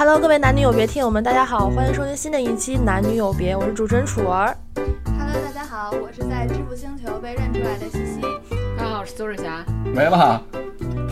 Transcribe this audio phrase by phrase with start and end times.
[0.00, 4.56] Hello，各位男女有别听友们，大家好，欢迎收听新的一期男女有别，我是主持人楚儿。
[5.04, 8.22] Hello，大家好，我是在支付星球被认出来的西西。
[8.78, 9.62] 大家好，我是邹志霞。
[9.84, 10.40] 没了，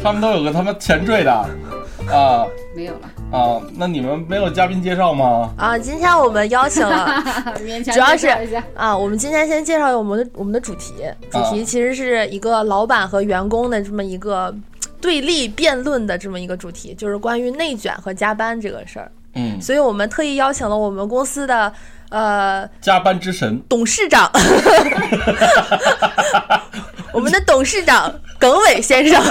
[0.02, 1.30] 他们都有个他妈前缀的
[2.10, 3.60] 啊没有了，啊！
[3.74, 5.52] 那你们没有嘉宾介绍吗？
[5.58, 7.06] 啊，今天我们邀请了
[7.60, 8.26] 勉强主要是
[8.74, 10.94] 啊，我们今天先介绍我们的我们的主题，
[11.30, 14.54] 主题啊其实是一个老板和员工的这么一个
[15.00, 19.10] 对立辩论的这么一个主题，就是关于内卷和加班这个事儿。
[19.34, 21.72] 嗯，所以我们特意邀请了我们公司的
[22.10, 24.30] 呃加班之神，董事长，
[27.12, 29.22] 我们的董事长耿伟先生，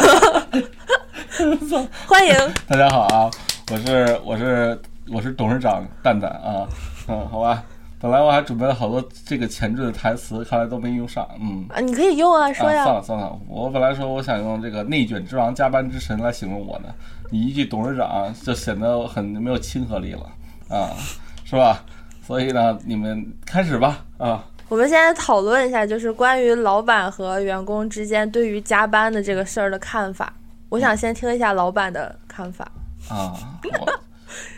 [2.07, 2.33] 欢迎。
[2.67, 3.29] 大家好啊！
[3.69, 6.67] 我是我是我是董事长蛋蛋啊，
[7.09, 7.61] 嗯，好吧。
[7.99, 11.65] 本来我还准备了好多这个前缀的台词，看来都没用上，嗯。
[11.69, 12.83] 啊，你可以用啊，说啊，呀。
[12.83, 16.89] 算了算了，我本来说我想用这个内卷之王、加班之神来形容我呢，
[17.31, 20.29] 你一句董事长就显得很没有亲和力了
[20.69, 20.93] 啊，
[21.43, 21.83] 是吧？
[22.21, 24.43] 所以呢，你们开始吧啊。
[24.69, 30.33] 我们现在讨论一下，就是关于老板和员工之间对于加班的这个事儿的看法。
[30.69, 32.69] 我想先听一下老板的看法，
[33.09, 33.33] 啊，
[33.79, 33.99] 我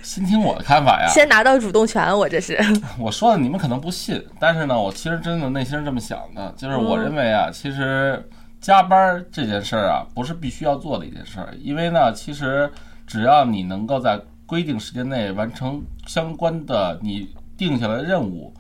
[0.02, 1.08] 先听我的看法呀。
[1.08, 2.58] 先拿到主动权，我这是。
[2.98, 8.28] 我说的你们可能不信，但是呢，我其实真的内心是这么想的，就是我嗯认为啊，其实
[8.60, 12.72] 加班儿这件事儿啊，不是必须要做的一件事儿，因为呢，其实
[13.06, 18.54] 只要你能够在规定时间内完成相关的你定下来的任务，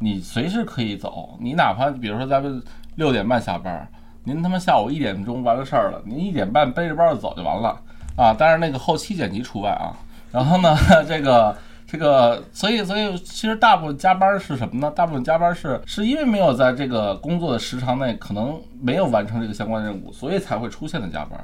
[0.00, 1.38] 你随时可以走。
[1.40, 2.60] 你哪怕比如说咱们
[2.96, 3.88] 六点半下班儿，
[4.24, 7.80] 您他妈下午一点钟完了事儿了，您一点半背着包就走就完了
[8.16, 8.34] 啊。
[8.34, 9.94] 当然那个后期剪辑除外啊。
[10.32, 10.76] 然后呢，
[11.08, 14.90] 这个这个，所以所以其实大部分加班是什么呢？
[14.94, 21.38] 大部分加班是是因为没有在这个工作的时长内可能没有完成这个相关任务，所以才会出现的加班。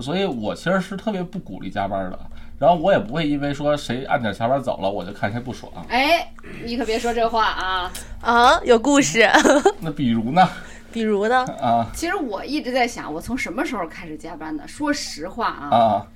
[0.00, 2.18] 所以我其实是特别不鼓励加班的。
[2.60, 5.72] 然后我也不会因为说谁按点下班走了，我就看谁不爽。
[5.88, 6.30] 哎，
[6.62, 7.90] 你可别说这话啊！
[8.20, 9.26] 啊，有故事，
[9.80, 10.46] 那比如呢？
[10.92, 11.42] 比如呢？
[11.58, 14.68] 啊其实我一直在想，我从什么时候开始加班的？
[14.68, 16.06] 说实话啊，啊，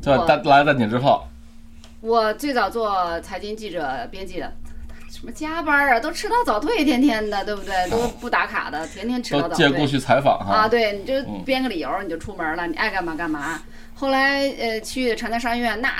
[0.00, 1.22] 就我来来蛋姐之后，
[2.00, 4.50] 我最早做财经记者、编辑的，
[5.10, 7.90] 什么加班啊，都迟到早退，天天的，对不对？
[7.90, 9.56] 都不打卡的，天天迟到早退。
[9.56, 10.54] 借过去采访哈。
[10.54, 13.60] 啊，对，你就嗯编个理由，你就出门了，你爱干嘛干嘛。
[13.94, 15.90] 后来呃去长江商院，那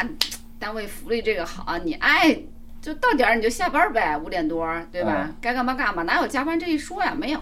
[0.58, 2.34] 单位福利这个好，你爱
[2.80, 5.26] 就到点儿你就下班呗，五点多，对吧？
[5.26, 7.14] 嗯该干嘛干嘛，哪有加班这一说呀？
[7.14, 7.40] 没有。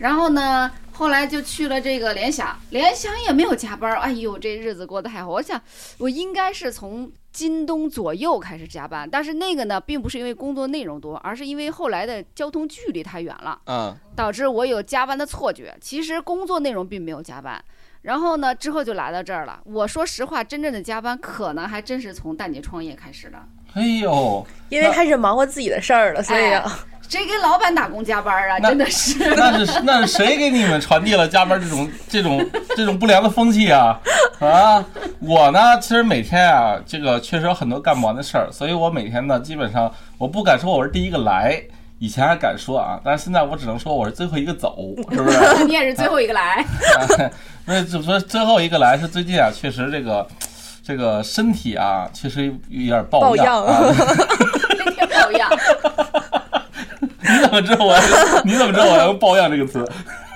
[0.00, 3.94] 然后呢，后来就去了这个联想，联想也没有加班。
[3.98, 5.28] 哎呦，这日子过得太好。
[5.28, 5.60] 我想，
[5.98, 13.60] 我应该是从京东左右开始加班，但是那个呢，并不是因为工作内容多，而是因为后来的交通距离太远了。
[13.66, 15.76] 嗯导致我有加班的错觉。
[15.80, 17.62] 其实工作内容并没有加班。
[18.02, 19.60] 然后呢，之后就来到这儿了。
[19.64, 23.38] 我说实话，真正的加班可能还真是从蛋姐创业开始的。
[23.74, 26.64] 哎呦，因为开始忙活自己的事儿了，所以哎
[27.10, 28.60] 谁给老板打工加班啊？
[28.60, 29.18] 真的是。
[29.34, 33.98] 那是那是谁给你们传递了加班这种这种这种不良的风气啊？
[34.38, 34.84] 啊，
[35.18, 41.60] 我呢，其实每天啊，这个确实有很多干不完的事儿，所以我每天呢，基本上我不敢说我是第一个来，
[41.98, 45.64] 以前还敢说啊，但是现在我只能说我是最后一个走，是不是？
[45.66, 46.64] 你也是最后一个来，
[47.66, 50.24] 那就说最后一个来是最近啊，确实这个
[50.84, 53.94] 这个身体啊，确实有点抱抱恙恙啊。
[54.78, 55.50] 那天抱恙。
[57.40, 58.00] 你怎么知道我要？
[58.44, 59.84] 你怎么知道我要用抱恙这个词？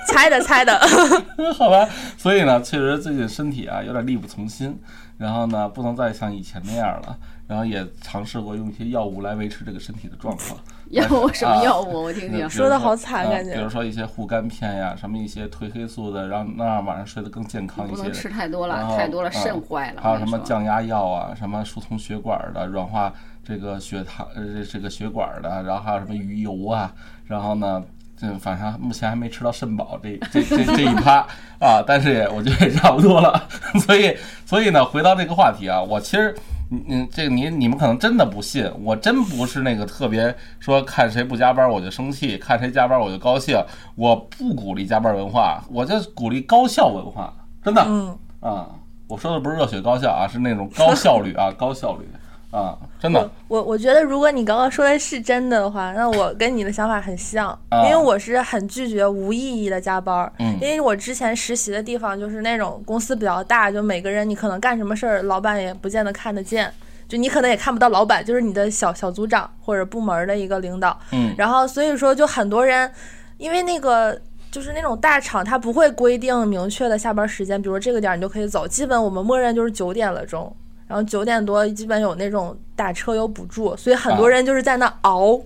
[0.07, 0.79] 猜 的猜的。
[1.57, 4.77] 好吧，所以呢，确实最近身体啊有点力不从心，
[5.17, 7.17] 然后呢，不能再像以前那样了，
[7.47, 10.59] 然后也尝试过用一些药物来维持这个身体的状况。
[10.91, 12.03] 药物什么药物？
[12.03, 12.47] 我听听。
[12.47, 18.13] 说的好惨啊感觉比如说一些护肝片呀，什么一些褪黑素的，让让晚上睡得更健康一些不能。
[18.13, 20.01] 吃太多了，太多了嗯肾坏了。
[20.03, 23.11] 还有什么降压药啊，什么疏通血管的，软化
[23.45, 26.91] 这个血糖呃这个血管的，然后还有什么鱼油啊，
[27.25, 27.83] 然后呢，
[28.17, 31.25] 这反正目前还没吃到肾宝这这这这一趴
[31.59, 33.47] 啊，但是也我觉得也差不多了，
[33.85, 36.35] 所以所以呢，回到这个话题啊，我其实。
[36.71, 43.55] 嗯嗯，这个你你们可能真的不信，我真不是那个特别说看谁不加班我就生气，看谁加班我就高兴。
[43.93, 47.31] 我不鼓励加班文化，我就鼓励高效文化，
[47.63, 47.83] 真的。
[47.87, 48.67] 嗯，啊，
[49.07, 52.07] 我说的不是热血高校啊，是那种高效率啊， 高效率
[52.55, 60.31] 啊，真的我我觉得，如果你刚刚说的是真的的话，那我跟你的想法很像，啊因为我是很拒绝无意义的加班儿。
[60.39, 66.71] 嗯因为我之前实习的地方就是那种公司比较大，就每个人你可能干什么事儿，老板也不见得看得见，
[67.09, 70.97] 就你可能也看不到老板，就是你的小小组长或者部门的一个领导。
[71.11, 72.89] 嗯然后所以说，就很多人
[73.37, 74.17] 因为那个。
[74.51, 80.55] 就是那种大厂，它不会规定明确的下班时间，比如说这个点儿你就可以走，基本我们默认就是九点了钟。
[80.87, 85.39] 然后九点多基本有那种打车有补助，所以很多啊人就是在那熬，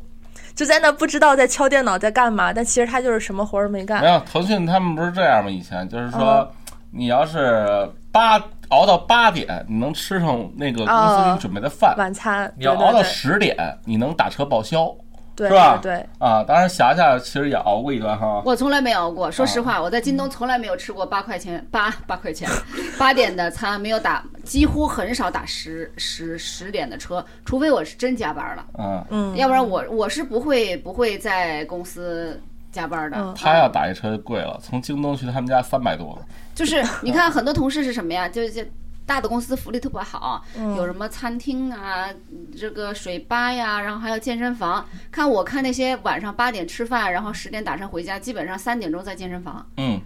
[0.53, 4.09] 就在那不知道在敲电脑在干嘛，但其实他就是什么活儿没干没。
[4.09, 5.49] 有腾讯他们不是这样吗？
[5.49, 6.49] 以前就是说嗯，
[6.91, 8.37] 你要是八
[8.69, 13.55] 熬到八点，你能吃上那个公司给你准备的饭；晚餐，你要熬到十点，
[13.85, 14.93] 你能打车报销
[15.39, 16.43] 对是吧对对，啊。
[16.43, 18.41] 当然，霞霞其实也熬过一段哈。
[18.45, 22.49] 我从来没熬过，说实啊话，我在京东从来没有吃过八块钱八八块钱
[22.97, 32.39] 八点的餐，没有打，几乎很少打十十十点的车，除非我是真加班了，嗯，嗯，要不然我我是不会不会在公司
[32.71, 33.17] 加班的。
[33.17, 36.17] 嗯他要打一车就贵了，从京东去他们家三百多。
[36.53, 38.27] 就是你看很多同事是什么呀？
[38.27, 38.69] 就是
[39.09, 42.07] 大的公司福利特别好，嗯有什么餐厅啊，
[42.55, 44.85] 这个水吧呀，然后还有健身房。
[45.09, 49.67] 看我看那些晚上八点吃饭，然后十点打车回家，基本上三点钟在健身房。
[49.77, 49.99] 嗯，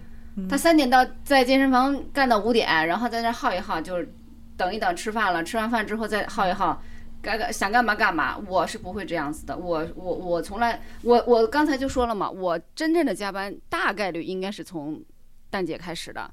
[0.48, 4.10] 他三点到在健身房干到五点，然后在那耗一耗，就是
[4.56, 6.80] 等一等吃饭了，吃完饭之后再耗一耗，
[7.20, 8.38] 该干想干嘛干嘛。
[8.48, 14.98] 我是不会这样子的，我我我从来我我刚才就说了嘛，我真正的加班大概率应该是从
[15.50, 16.30] 蛋姐开始的。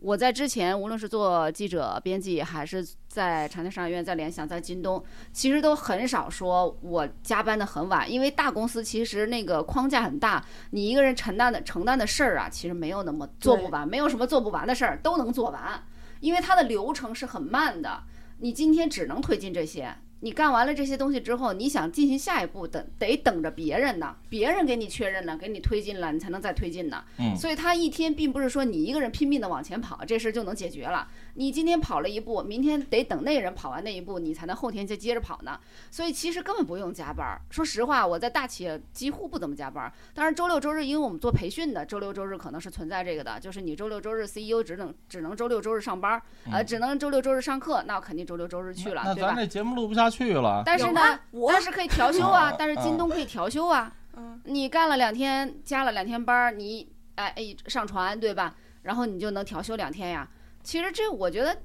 [0.00, 5.02] 我在之前，无论是做记者、编辑，还是在长江商学院、在联想、在京东，
[5.32, 15.82] 其实都很少说我加班的很晚，因为大公司其实那个框架很大，你一个人承担的承担的事儿啊，其实没有那么做不完，没有什么做不完的事儿，都能做完，
[16.20, 18.04] 因为它的流程是很慢的。
[18.38, 27.04] 你今天只能推进这些，你干完了这些东西之后，你想进行下一步，等得等着别人呢，别人给你确认了，给你推进了，你才能再推进呢。
[27.18, 31.06] 嗯所以他一天并不是说你一个人拼命的往前跑，这事儿就能解决了。
[31.38, 35.56] 你今天跑了一步，明天得等那人跑完那一步，你才能后天再接着跑呢。
[35.88, 37.40] 所以其实根本不用加班儿。
[37.48, 39.92] 说实话，我在大企业几乎不怎么加班儿。
[40.12, 49.36] 当然周六周日，因为我们做培训的，周六周日可能是存在这个的，就是你周六周日 CEO 只能只能周六周日上班儿，呃，只能周六周日上课，那我肯定周六周日去了，对吧那咱？
[49.36, 50.64] 这节目录不下去了。
[50.66, 51.00] 但是呢
[51.48, 53.94] 但是可以调休啊嗯，但是京东可以调休啊。
[54.16, 58.56] 嗯，你干了两天，加了两天班儿，你哎哎上传对吧？
[58.82, 60.28] 然后你就能调休两天呀。
[60.68, 61.62] 其实这我觉得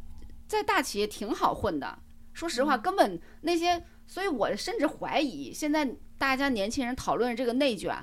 [0.48, 2.00] 在大企业挺好混的。
[2.32, 5.86] 说实话，根本那些，所以我甚至怀疑现在
[6.18, 7.94] 大家年轻人讨论这个内卷，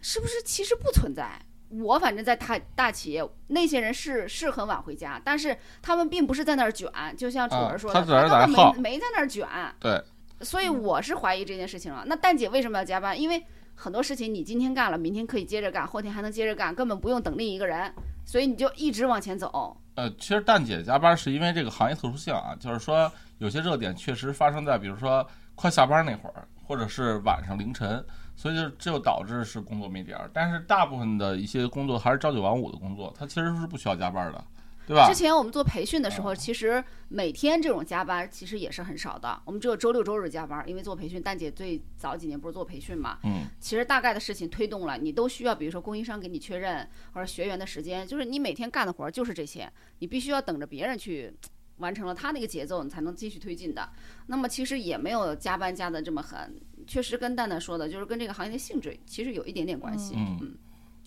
[0.00, 1.36] 是不是其实不存在？
[1.70, 9.44] 我反正在大大企业，那些人是是很晚回家，但是他们并不是在那儿卷，就像楚啊儿说的，他没没在那儿卷。
[9.80, 10.00] 对，
[10.42, 12.04] 所以我是怀疑这件事情了。
[12.06, 13.20] 那蛋姐为什么要加班？
[13.20, 13.44] 因为
[13.74, 17.92] 很多事情你今天干了，明天可以接着干，后天还能接着干，根本不用等另一个人，
[18.28, 19.74] 所以你就一直往前走。
[19.94, 28.04] 呃，其实蛋姐加班是因为这个行业特殊性啊，就是说有些热点确实发生在比如说快下班那会儿，或者是晚上凌晨，
[28.36, 30.30] 所以就就导致是工作没点儿。
[30.34, 34.44] 但是大部分的一些工作还是朝九晚五的工作，它其实是不需要加班的，
[34.88, 35.14] 对吧之？
[35.14, 41.22] 前我们做培训的时候，啊其实每天这种加班其实也是很少的，我们只有周六周日加班，因为做培训。
[41.22, 51.34] 蛋姐最早几年不是做培训嘛，嗯，其实大概的事情推动了，你都需要，比如说供应商给你确认，或者学员的时间，就是你每天干的活儿就是这些，你必须要等着别人去
[51.78, 53.88] 完成了他那个节奏，你才能继续推进的。
[54.28, 60.14] 那么其实也没有加班加的这么狠，确实跟蛋蛋说的，就是跟这个行业的性质其实有一点点关系。
[60.16, 60.56] 嗯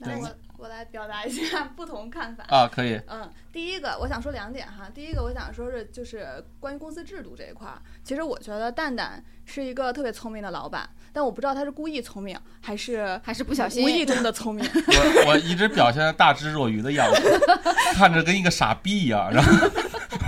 [0.02, 2.44] 那我我来表达一下 不同看法。
[2.50, 4.90] 啊，可以，嗯，第一个我想说两点哈。
[4.94, 14.64] 第一个我想说是就是关于公司制度这一块儿，其实我觉得蛋蛋是一个特别聪明的老板，但我不知道他是故意聪明还是 还是不小心无意中的聪明。
[14.74, 17.40] 我我一直表现的大智若愚的样子，
[17.94, 19.70] 看着跟一个傻逼一样，然后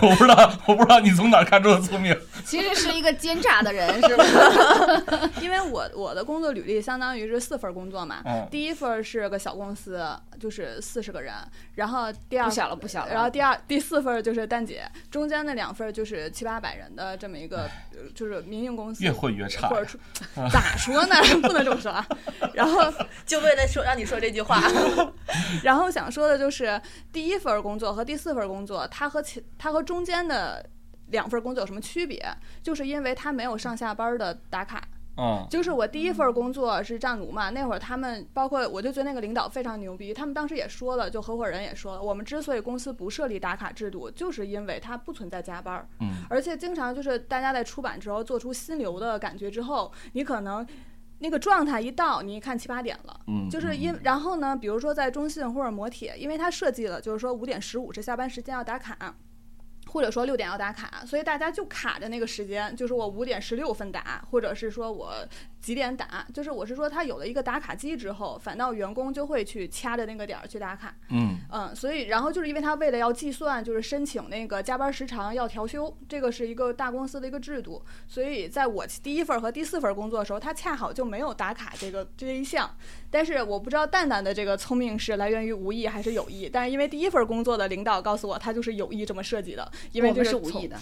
[0.03, 4.25] 我不知道我不知道你从哪儿看出的聪明， 其实是一个奸诈的人，是吧？
[5.41, 10.05] 因为我我的工作履历相当于是四份工作嘛，嗯第一份是个小公司，
[10.39, 11.33] 就是四十个人，
[11.75, 13.13] 然后第二不小了，不小了。
[13.13, 19.75] 然后第二、第四份就是蛋姐，中间那两份就是七八百人的这么一个，呃就是民营公司，越混越差或。
[19.75, 19.99] 者说
[20.49, 21.15] 咋说呢？
[21.43, 22.05] 不能这么说啊。
[22.53, 22.81] 然后，
[23.25, 24.61] 就为了说让你说这句话，
[25.63, 26.79] 然后想说的就是
[27.11, 30.65] 第一份工作和第四份工作，它和其它和中间的
[31.07, 32.25] 两份工作有什么区别？
[32.61, 34.81] 就是因为他没有上下班的打卡。
[35.17, 50.65] 嗯就是我第一份工作是战卢嘛，那会儿他们包括我就觉得那个领导非常牛逼，他们当时也说了，就合伙人也说了，我们之所以公司不设立打卡制度，就是因为它不存在加班儿，嗯而且经常就是大家在出版之后做出心流的感觉之后，你可能。
[51.19, 59.15] 那个状态一到，你一看七八点了，嗯，就是因然后呢，比如说在中信或者摩铁，因为它设计了，就是说五点十五是下班时间要打卡，
[59.93, 65.13] 或者说六点要打卡，所以大家就卡着那个时间，就是我五点十六分打，或者是说我
[65.63, 70.93] 几点打，就是我是说他有了一个打卡机之后，反倒员工就会去掐着那个点儿去打卡。
[71.09, 82.69] 嗯嗯，所以然后就是因为他为了要计算，就是申请那个加班时长要调休，这个是一个大公司的一个制度，所以在我第一份和第四份工作的时候，他恰好就没有打卡这个这一项。
[83.09, 90.75] 但是我不知道蛋蛋的这个聪明是来源于无意还是有意，但是因为第一份工作的领导告诉我，他就是有意这么设计的，因为这是无意的，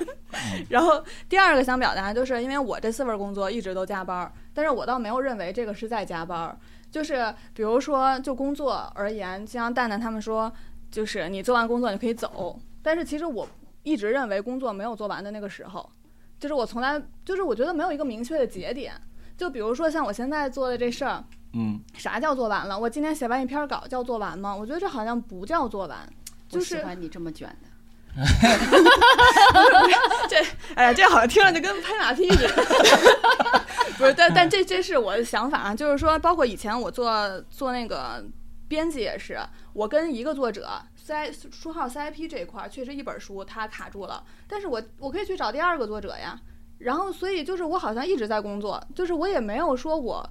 [0.70, 6.56] 然后第二个想表达就是，因为我这四份工作一直都加班儿，但是我倒没有认为这个是在加班儿。
[6.90, 10.50] 就是比如说，就工作而言，就像蛋蛋他们说，
[10.90, 13.46] 就是你做完工作你可以走，但是其实我
[13.82, 15.90] 一直认为工作没有做完的那个时候，
[16.40, 18.94] 就是我从来就是我觉得没有一个明确的节点。
[19.36, 22.78] 就比如说像我现在做的这事儿，嗯，啥叫做完了？
[22.78, 24.56] 我今天写完一篇稿叫做完吗？
[24.56, 25.98] 我觉得这好像不叫做完，
[26.48, 27.68] 就是我喜欢你这么卷的。
[30.30, 30.42] 这
[30.74, 32.54] 哎呀，这好像听着就跟拍马屁似的。
[33.98, 38.24] 不是，但但这这是我的想法啊，就是说，包括以前我做做那个
[38.68, 39.38] 编辑也是，
[39.72, 46.40] 我跟一个作者 C 书号 CIP 这一块儿确实一本书它卡住了，但是我我可以去找第二个作者呀。
[46.78, 50.28] 然后，所以就是我好像一直在工作，就是我也没有说我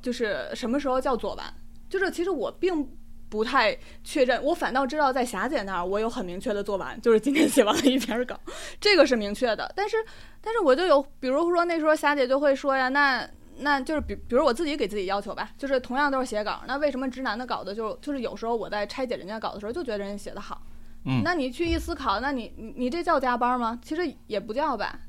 [0.00, 1.54] 就是什么时候叫做完，
[1.88, 2.88] 就是其实我并
[3.32, 3.74] 不太
[4.04, 8.38] 确认，我反倒知道在霞姐那儿我有很明确的做完，就是今天写完了一篇稿，
[8.78, 9.72] 这个是明确的。
[9.74, 9.96] 但是，
[10.42, 13.26] 但是我就有，比如说那时候霞姐就会说呀，那
[13.60, 20.60] 那就是比比如我自己给自己要求吧，就是同样都是写稿，那为什么直男的稿子就就是有时候我在拆解人家稿的时候就觉得人家写的好，
[21.06, 23.80] 嗯那你去一思考，那你你你这叫加班吗？
[23.82, 25.00] 其实也不叫吧。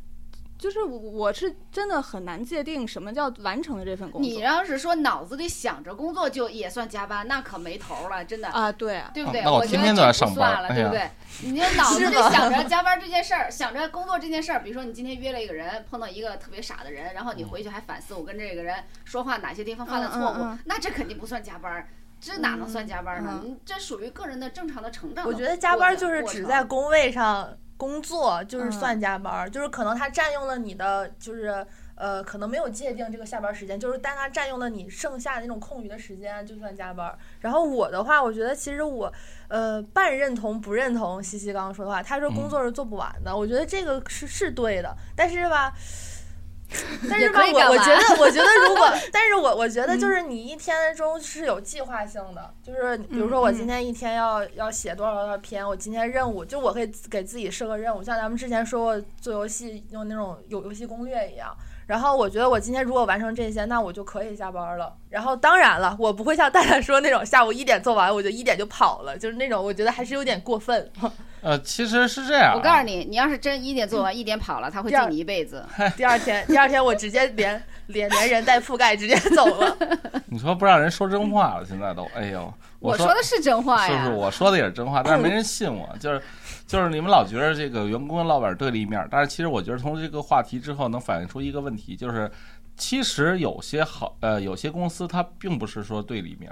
[0.64, 4.32] 就是我我是真的很难界定什么叫完成了这份工作。
[4.32, 8.48] 你要是说脑子里想着工作就也算加班，那可没头了，真的。
[8.48, 9.42] 啊，对啊，对不对？
[9.42, 11.10] 那我觉得天天都在这不上班算了，哎对不对？
[11.42, 21.90] 你就脑子里想着加班这件事儿，想着工作这件事儿，比如说你今天约了一个人，碰到一个特别傻的人，然后你回去还反思我跟这个人说话哪些地方犯了错误，嗯嗯嗯那这肯定不算加班儿，
[22.22, 23.44] 这哪能算加班呢？
[23.66, 25.30] 这属于个人的正常的成长的。
[25.30, 31.66] 我觉得加班就是只在工位上工作，就是嗯算加班，就是可能他占用了你的，就是
[31.96, 37.16] 呃，可能没有界定这个下班时间，就是但他占用了你剩下的那种空余的时间，就算加班。
[37.40, 39.12] 然后我的话，我觉得其实我
[39.48, 45.74] 呃半认同不认同西西刚刚说的话，他说工作是做不完的，我觉得这个是是对的，但是吧。
[47.10, 61.56] 但是吧，我我觉得，我觉得如果， 但是我我觉得就是你一天中是有计划性的，就是比如说我今天一天要要写多少多少篇，我今天任务就我可以给自己设个任务，像咱们之前说过做游戏用那种有游戏攻略一样。
[61.86, 64.96] 然后我觉得我今天如果完成这些，那我就可以下班了。
[65.10, 70.90] 然后当然了，我不会像蛋蛋说那种下午一点做完我就一点就跑了，就是那种我觉得还是有点过分。
[71.44, 75.64] 呃，其实是这样啊，我告诉你，你要是真一点做完，一点跑了，他会记你一辈子。
[75.98, 79.78] 第二天，第二天我直接连 连连人带覆盖直接走了。
[80.28, 84.04] 你说不让人说真话了，现在都，哎呦，说我说的是真话呀。
[84.06, 84.22] 是不是？
[84.22, 85.94] 我说的也是真话，但是 没人信我。
[86.00, 86.22] 就是
[86.66, 92.32] 就是你们老觉得这个员工跟老板对立面，但是其实我觉得从这个话题之后能反映出一个问题，就是
[92.78, 96.50] 其实有些好呃有些公司它并不是说对立面。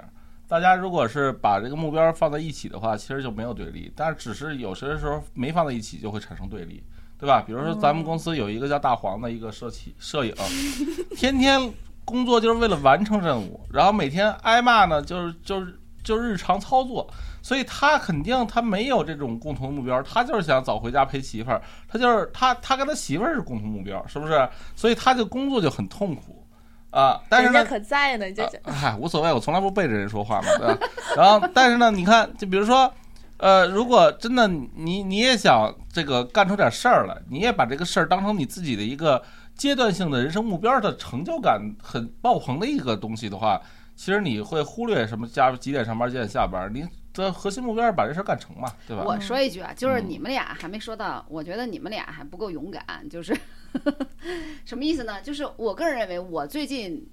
[0.52, 6.84] 大家如果是把这个目标放在一起的话，其实就没有对立，但是只是有些时候没放在一起就会产生对立，
[7.18, 7.40] 对吧？
[7.40, 10.34] 比如说咱们公司有一个叫大黄的一个摄企摄影，
[11.16, 11.72] 天天
[12.04, 24.46] 工作就是为了完成任务，然后每天挨骂呢，就是就是就日常操作，所以他肯定他没有这种共同目标，他就是想早回家陪媳妇儿，他就是他他跟他媳妇儿是共同目标，是不是？
[24.76, 26.41] 所以他就工作就很痛苦
[26.92, 27.20] 啊。
[27.28, 30.78] 但是呢人家，可在呢，就是啊嗨，无所谓，我从来不背着人说话嘛，对吧？
[31.16, 32.92] 然后，但是呢，你看，就比如说，
[33.38, 39.20] 呃，如果真的你你也想这个干出点事儿来，你也把这个事儿当成你自己的一个
[39.56, 43.60] 阶段性的人生目标的成就感很爆棚的一个东西的话，
[43.96, 49.04] 其实你会忽略什么加几点上班几点下班，你的核心目标是把这事儿干成嘛，对吧？
[49.04, 53.36] 我说一句啊，就是嗯你们俩还没说到，我觉得你们俩还不够勇敢，就是
[54.64, 55.20] 什么意思呢？
[55.22, 57.06] 就是我个人认为，我最近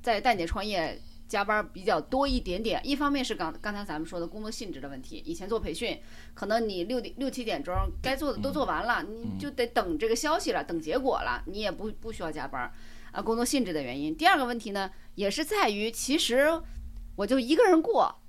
[0.00, 5.98] 在蛋姐创业加班比较多一点点，一方面是刚刚才咱们说的工作性质的问题，以前做培训，
[6.34, 12.70] 可能你六点六七点钟该做的都做完了，你就得等这个消息了，等结果了，你也不不需要加班
[13.12, 14.14] 啊，工作性质的原因。
[14.16, 16.60] 第二个问题呢，也是在于其实
[17.16, 18.21] 我就一个人过，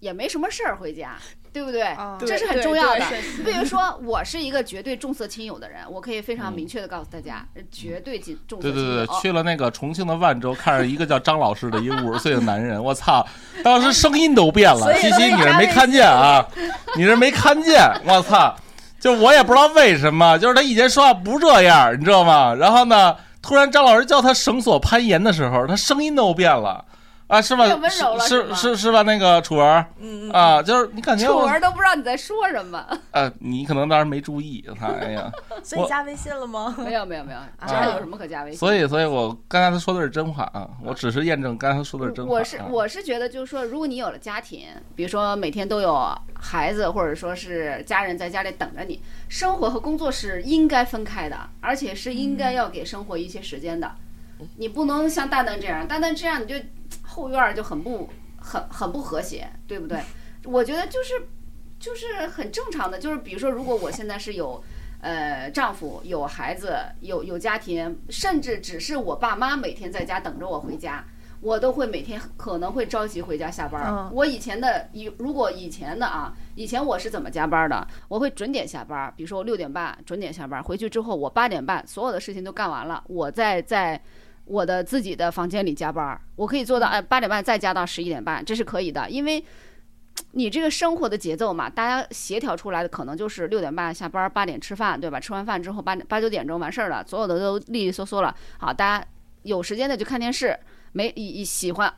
[0.00, 1.16] 也没什么事儿回家，
[1.52, 1.82] 对不对？
[1.82, 3.44] 啊这是很重要的对。
[3.44, 8.96] 比如说，我是一个绝对重色轻友的人，我可以非常嗯明确的告诉大家，绝对重对轻友。
[8.96, 13.26] 对对，去了那个重庆的万州，看着一个叫张老师的一个五十岁的男人，我操，
[13.62, 14.92] 当时声音都变了。
[14.98, 16.46] 西西，你是没看见啊？
[16.96, 17.80] 你是没看见？
[18.04, 18.54] 我操！
[18.98, 22.54] 就我也不知道为什么，就是他以前说话不这样，你知道吗？
[22.54, 26.84] 然后呢，突然张老师叫他绳索攀岩的时候，他声音都变了。
[27.30, 27.64] 啊，是吧？
[27.64, 29.02] 变温柔了是是是是吧？
[29.02, 29.64] 那个楚文
[30.00, 32.84] 嗯嗯，啊，就是你感觉楚文都不知道你在说什么。
[33.12, 35.30] 呃，你可能当时没注意，他哎呀，
[35.62, 36.74] 所以加微信了吗？
[36.78, 38.58] 没有没有没有，这还有什么可加微信？
[38.58, 42.32] 所以所以我刚才他说的是真话啊，我只是验证刚才他说的是真话。
[42.32, 53.88] 我是啊我是觉得，就是说，如果你有了家庭，比如说每天都有孩子，或者说是家人在家里等着你，生活和工作是应该分开的，而且是应该要给生活一些时间的。
[54.56, 56.54] 你不能像蛋蛋这样，蛋蛋这样你就
[57.10, 58.08] 后院儿就很不
[58.40, 60.00] 很很不和谐，对不对？
[60.44, 61.28] 我觉得就是
[61.78, 64.62] 就是很正常的，就是比如说，如果我现在是有。
[65.02, 71.02] 呃，丈夫有孩子，有有家庭，甚至只是我爸妈每天在家等着我回家，
[71.40, 77.88] 我都会每天可能会着急回家下班我以前的以如果以前的啊，以前我是怎么加班的？
[78.08, 83.98] 我会准点下班儿，比如说我六点半准点下班儿，回去之后我八点半所有的事情都干完了，我再在
[84.50, 89.44] 我的自己的房间里加班，我可以做到哎八点半再加到十一点半，这是可以的，因为。
[90.32, 95.18] 你这个生活的节奏嘛，大家协调出来的可能就是六点半下班，八点吃饭，对吧？
[95.18, 98.34] 吃完饭之后八八九点钟完事儿了，所有的都利利索索了。
[98.58, 99.06] 好，大家
[99.44, 100.56] 有时间的就看电视，
[100.92, 101.10] 没
[101.44, 101.92] 喜欢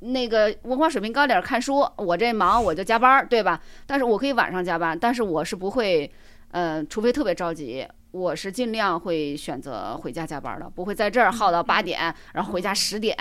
[0.00, 3.60] 那个文化水平高点看书，我这忙我就加班，对吧？
[3.86, 6.08] 但是我可以晚上加班，但是我是不会，
[6.50, 13.16] 呃，除非特别着急，我是尽量会选择回家加班的，不会在这儿耗到八点，然后回家十点，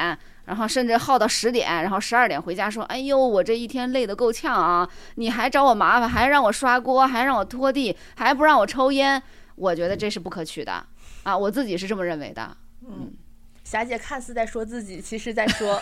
[0.46, 4.88] 然后甚至耗到十点，然后十二点回家说：“哎呦，我这一天累得够呛啊！
[5.16, 9.20] 你还找我麻烦，还让我刷锅，还让我拖地，还不让我抽烟。”
[9.56, 10.86] 我觉得这是不可取的
[11.24, 11.36] 啊！
[11.36, 12.56] 我自己是这么认为的。
[12.88, 13.12] 嗯
[13.66, 15.80] 霞姐看似在说自己，其实在说。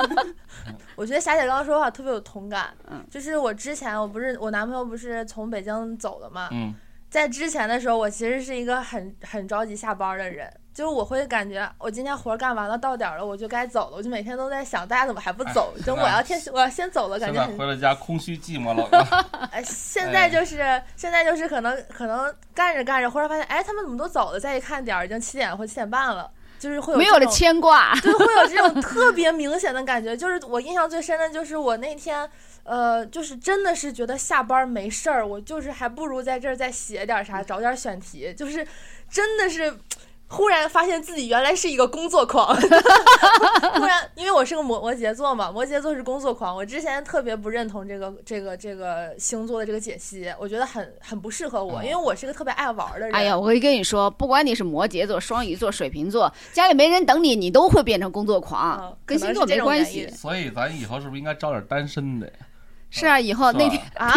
[0.94, 2.74] 我觉得霞姐刚刚说的话特别有同感。
[2.90, 6.74] 嗯，就是我之前我不是我男朋友不是从北京走了嘛，嗯
[7.10, 19.26] 在之前的时候，我其实是一个很很着急下班的人，就是我会感觉我今天活干完了，到点了，我就该走了，我就每天都在想大家怎么还不走，就我要先我要先走了，感觉很现在回了家空虚寂寞冷了。
[19.50, 24.38] 哎，现在就是现在就是可能可能干着干着，忽然发现，哎，他们怎么都走了？
[24.38, 30.16] 再一看点儿，已经七点或七点半了，就是会有没有了这种牵挂，对，会有这种特别明显的感觉。
[30.16, 32.30] 就是我印象最深的就是我那天，
[32.70, 38.66] 呃，就是真的是觉得下班没事儿，我就是还不如在这儿再写点啥，找点选题，就是
[39.10, 39.74] 真的是。
[40.32, 42.54] 忽然发现自己原来是一个工作狂，
[43.74, 46.54] 忽然，因为我是个摩摩羯座嘛，摩羯座是工作狂。
[46.54, 53.12] 我之前特别不认同这个这个这个星座的这个解析，我觉得很很不适合我，因为我是个特别爱玩的人。
[53.12, 60.08] 哎呀，我可以跟你说，不管你是摩羯座、双鱼座、水瓶座，家里没人等你，你都会变成工作狂，嗯跟星座没关系。
[60.10, 62.32] 所以咱以后是不是应该招点单身的呀？
[62.90, 64.12] 是啊，以后那天 啊，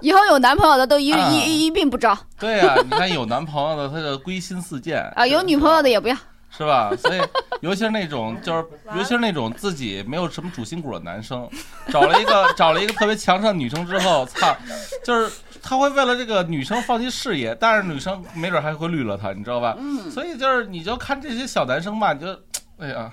[0.00, 6.16] 以后有男朋友的都一一一并不招对啊、你看有男朋友的，他就归心似箭 啊，有女朋友的也不要。
[6.54, 6.92] 是吧？
[6.98, 7.20] 所以，
[7.62, 11.48] 尤其是那种就是，尤其是那种自己没有什么主心骨的男生，
[11.88, 14.54] 找了一个找了一个特别强势的女生之后，操，
[15.02, 19.74] 就是他会为了这个女生放弃事业，但是女生没准还会绿了他，你知道吧？
[19.78, 22.38] 嗯，所以就是你就看这些小男生吧，你就，
[22.78, 23.10] 哎呀，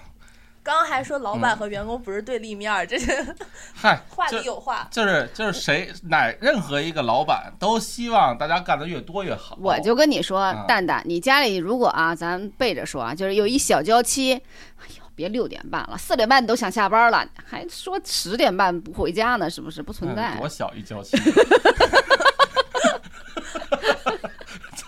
[0.62, 3.36] 刚刚还说老板嗯和员工不是对立面儿，这是
[3.74, 4.88] 嗨， 话里有话。
[4.92, 9.58] 就是就是谁哪任何一个老板都希望大家干的越多越好。
[9.62, 20.40] 我就跟你说啊，蛋蛋，你家里如果啊，咱背着说啊，就是有一小娇妻，哎呦，别六点半了，四点半你都想下班了，还说十点半不回家呢，是不是不存在嗯？
[20.40, 21.18] 多小一娇妻，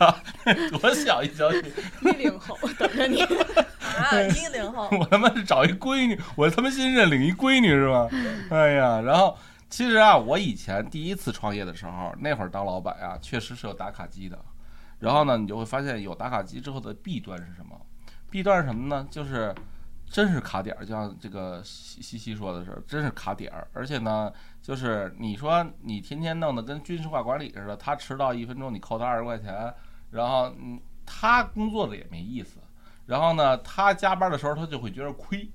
[0.01, 0.15] 操，
[0.79, 1.73] 多小一娇妻！
[2.01, 3.21] 一零后等着你。
[3.21, 8.09] 啊，一零后， 我他妈是找一闺女，我他妈新认领一闺女是吧？
[8.49, 9.37] 哎呀，然后
[9.69, 14.39] 其实啊，我以前第一次创业的时候，那会儿当老板啊，确实是有打卡机的。
[14.99, 17.79] 然后呢，你就会发现有打卡机之后的弊端是什么？
[18.29, 19.05] 弊端是什么呢？
[19.11, 19.53] 就是
[20.09, 23.67] 真是卡点儿，就像这个西西西说的是，真是卡点儿。
[23.73, 29.73] 而且呢，就是你说你天天弄得跟军事化管理似的，他迟到一分钟你扣他二十块钱，
[30.12, 32.60] 然后嗯，他工作的也没意思。
[33.08, 35.50] 然后呢，他加班的时候他就会觉得亏，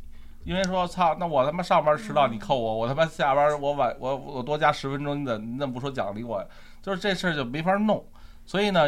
[0.45, 6.45] 因为说操，那我他妈上班迟到你扣我，我他妈下班我晚我我多加十分钟，你怎你怎么不说奖励我？
[6.83, 8.05] 就是这事儿就没法弄。
[8.49, 8.83] 所以呢，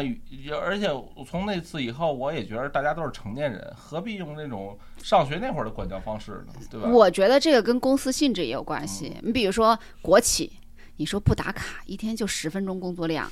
[0.61, 0.87] 而且
[1.27, 6.53] 从那次以后，我也觉得大家都是成年人，何必用那种上学那会儿的管教方式呢？
[6.71, 6.87] 对吧？
[6.89, 9.17] 我觉得这个跟公司性质也有关系。
[9.21, 10.53] 你比如说国企，
[10.95, 13.29] 你说不打卡，一天就十分钟工作量，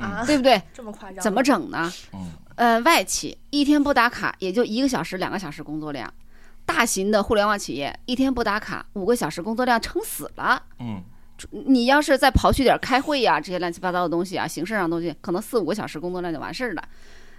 [0.00, 0.60] 啊，对不对？
[0.74, 1.22] 这么夸张？
[1.22, 1.42] 怎么？
[1.42, 1.92] 整呢？
[2.12, 6.08] 嗯，呃，外企一天不打卡，也就一个小时、两个小时工作量；
[6.66, 10.62] 大型的互联网企业一天不打卡，五个小时工作量撑死了。
[10.78, 11.02] 嗯，
[11.50, 16.82] 你要是再刨去点开会呀、这些乱七八糟的东西啊，形式上的东西，可能四五个小时工作量就完事儿了。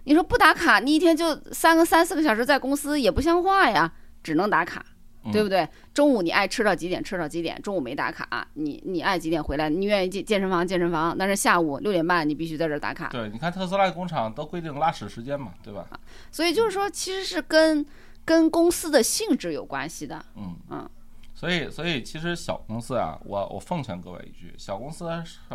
[0.05, 3.91] 你说不打卡，你一天就三个三四个小时在公司也不像话呀，
[4.23, 4.83] 只能打卡，
[5.31, 5.67] 对不对？
[5.93, 13.09] 中午你爱吃到几点吃到几点，中午没打卡，你你爱几点回来，你愿意健健身房健身房，但是下午六点半你必须在这儿打卡。
[13.09, 15.87] 对，你看特斯拉工厂都规定拉屎时间嘛，对吧？
[16.31, 17.85] 所以就是说，其实是跟
[18.25, 20.23] 跟公司的性质有关系的。
[20.35, 20.89] 嗯嗯，
[21.33, 25.09] 所以所以其实小公司啊，我我奉劝各位一句，小公司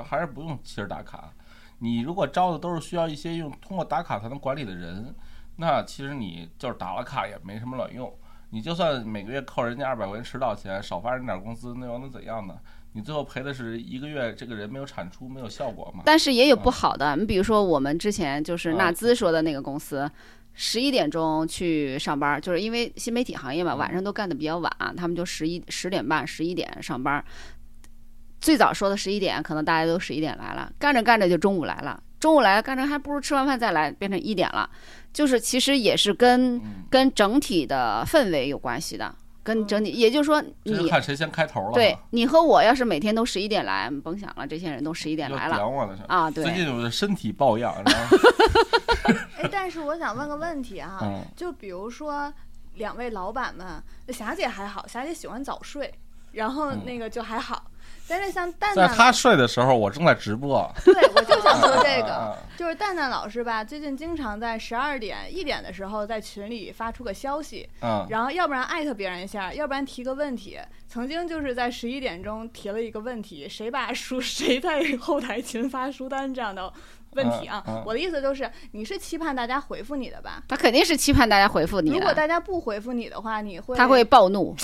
[0.04, 1.32] 还是不用其实打卡。
[1.78, 5.14] 你如果招的都是需要一些用通过打卡才能管理的人，
[5.56, 8.12] 那其实你就是打了卡也没什么卵用。
[8.54, 12.54] 你就算每个月扣人家二百块钱迟到钱，少发人点工资，那又能怎样呢？
[12.92, 16.04] 你最后赔的是一个月这个人没有产出，没有效果嘛。
[16.06, 20.08] 但是也有不好的，你比如说我们之前就是纳啊兹说的那个公司，
[20.52, 27.24] 十一点钟去上班，就是因为新媒体行业嘛，晚上都干的比较晚，他们就十一十点半、十一点上班。
[28.40, 34.66] 最早说的十一点，可能大家都十一点来了，干着干着就中午来了，中午来了干成还不如吃完饭再来，变成一点了。
[35.12, 41.72] 就是其实也是跟嗯，跟整体的氛围有关系的，跟整体，也就是说你这就看谁先开头了。
[41.74, 46.02] 对你和我要是每天都十一点来，甭想了，这些人都十一点来了点我了是。
[46.04, 46.42] 啊，最。
[46.54, 47.74] 近我的身体抱恙，
[49.36, 52.32] 哎，但是我想问个问题哈、嗯就比如说
[52.76, 53.66] 两位老板们，
[54.08, 55.92] 霞姐还好，霞姐喜欢早睡，
[56.32, 57.70] 然后嗯那个就还好。
[58.08, 60.70] 但是像蛋蛋，在他睡的时候，我正在直播。
[60.84, 70.58] 对我就想说这个， 就是蛋蛋老师吧，最近经常在十二点、一点的时候在群里发出个消息，嗯，然后要不然艾特别人一下，要不然提个问题。
[70.86, 76.72] 曾经就是在十一点钟提了一个问题，谁把书 谁在后台群发书单这样的
[77.14, 77.62] 问题啊。
[77.66, 80.42] 嗯嗯我的意思就是，你是期盼大家回复你的吧？
[80.48, 84.54] 他肯定是期盼大家回复你，如果大家不回复你的话，你会他会暴怒。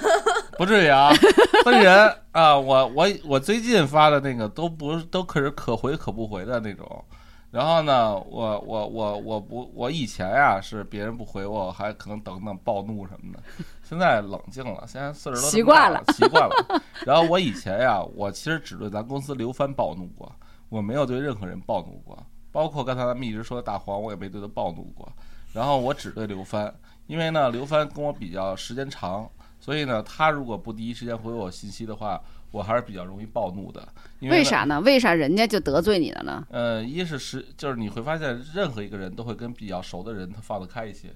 [0.58, 1.10] 不至于啊，
[1.64, 7.04] 分人啊，我我我最近发的那个都不是都可是可回可不回的那种。
[7.50, 13.40] 然后呢，我我我我不我以前呀是别人不回我，还可能等等暴怒什么的。
[13.82, 16.82] 现在冷静了，现在岁数都这么习惯了，习惯了。
[17.04, 20.30] 然后我以前呀，我其实只对咱公司刘帆暴怒过，
[20.70, 22.18] 我没有对任何人暴怒过，
[22.50, 25.06] 包括刚才咱们一直说的大黄，我也没对他暴怒过。
[25.52, 26.72] 然后我只对刘帆，
[27.06, 29.28] 因为呢，刘帆跟我比较时间长，
[29.60, 32.20] 所以呢，他如果不第一时间回我信息的话，
[32.52, 33.86] 我还是比较容易暴怒的。
[34.20, 34.80] 因为为啥呢？
[34.80, 36.46] 为啥人家就得罪你了呢？
[36.50, 41.08] 呃，一是时就是你会发现，任何一个人都会跟比较熟的人他放得开一些。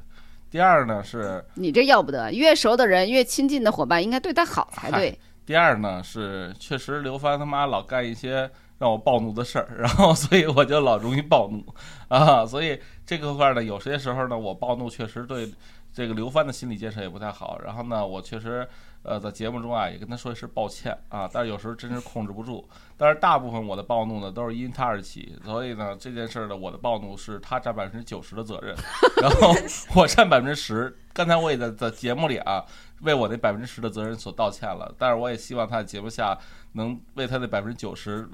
[0.51, 5.17] 第二呢是，你这要不得，越熟的人、越亲近的伙伴应该对他好才对。
[5.47, 8.51] 第二呢是，确实刘帆他妈老干一些
[8.85, 11.64] 让我暴怒的事儿，然后所以我就老容易暴怒
[12.09, 12.44] 啊。
[12.44, 15.51] 所以这个块儿呢，有些时候呢，我暴怒确实对
[15.90, 17.59] 这个刘帆的心理建设也不太好。
[17.64, 18.68] 然后呢，我确实
[19.03, 22.68] 呃在节目中啊也跟他说一声抱歉啊，但是有时候真是控制不住。
[22.99, 28.77] 但是大部分我的暴怒呢都是因他而起，所以呢这件事儿呢我的暴怒是他占百分之九十的责任，
[29.23, 29.55] 然后
[29.94, 30.94] 我占百分之十。
[31.14, 32.62] 刚才我也在在节目里啊
[33.02, 36.38] 为我那百分之十的责任所道歉了，但是我也希望他在节目下
[36.72, 38.28] 能为他那百分之九十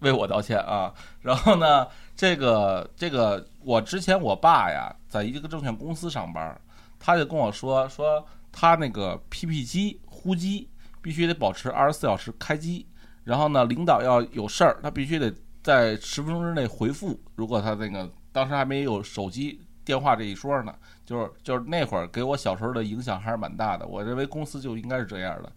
[0.00, 0.92] 为我道歉啊。
[1.22, 6.60] 然后呢，这个这个我之前我爸呀在一个证券公司上班，
[6.98, 10.68] 他就跟我说说他那个 PP 机呼机
[11.02, 12.86] 必须得保持二十四小时开机，
[13.24, 17.18] 然后呢，领导要有事儿，他必须得在十分钟之内回复。
[17.34, 23.86] 如果他那个当时还没有手机电话这一说呢，就是就是那会儿给我小时候的影响还是蛮大的。
[23.86, 25.52] 我认为公司就应该是这样的。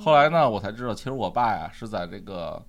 [0.00, 2.62] 后来呢，我才知道，其实我爸呀是在这个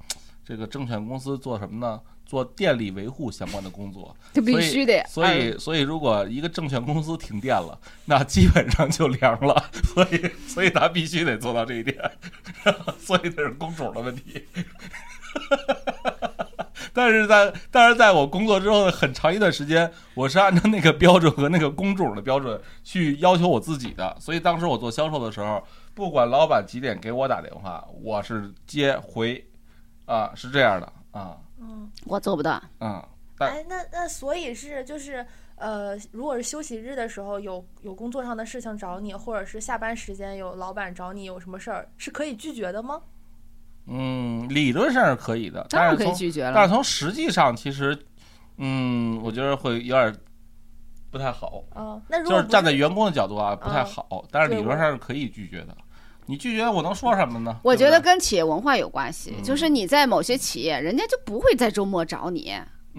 [0.44, 2.02] 这个证券公司做什么呢？
[2.26, 4.16] 做电力维护相关的工作。
[4.34, 5.04] 这必须的。
[5.08, 9.70] 所以，所以如果一个证券公司停电了，那基本上就凉了。
[9.94, 11.96] 所以，所以他必须得做到这一点。
[12.98, 14.48] 所以这是工种的问题。
[16.94, 24.16] 但是在但是在我工作之后的很长一段时间，我是按照那个标准和那个工种的标准去要求我自己的。
[24.20, 25.62] 所以当时我做销售的时候，
[25.94, 29.44] 不管老板几点给我打电话，我是接回，
[30.06, 32.62] 啊，是这样的啊，嗯，我做不到。
[32.80, 33.04] 嗯。
[33.36, 35.26] 但哎，那那所以是就是
[35.56, 43.02] 呃，如果是休息日的时候有有工作上的事情找你，或者是下班时间有老板找你有什么事儿，是可以拒绝的吗？
[43.88, 47.98] 嗯，理论上是可以的，当然但是从可以拒绝了但是从实际上，其实，
[48.58, 50.16] 嗯，我觉得会有点
[51.12, 54.26] 不太好，哦，那如就是站在员工的角度啊，不太嗯好。
[54.32, 55.76] 但是理论上是可以拒绝的。
[56.26, 57.60] 你拒绝我能说什么呢？
[57.64, 62.46] 我觉得跟企业文化有关系，嗯就是你在某些企业，人家就不会在周末找你，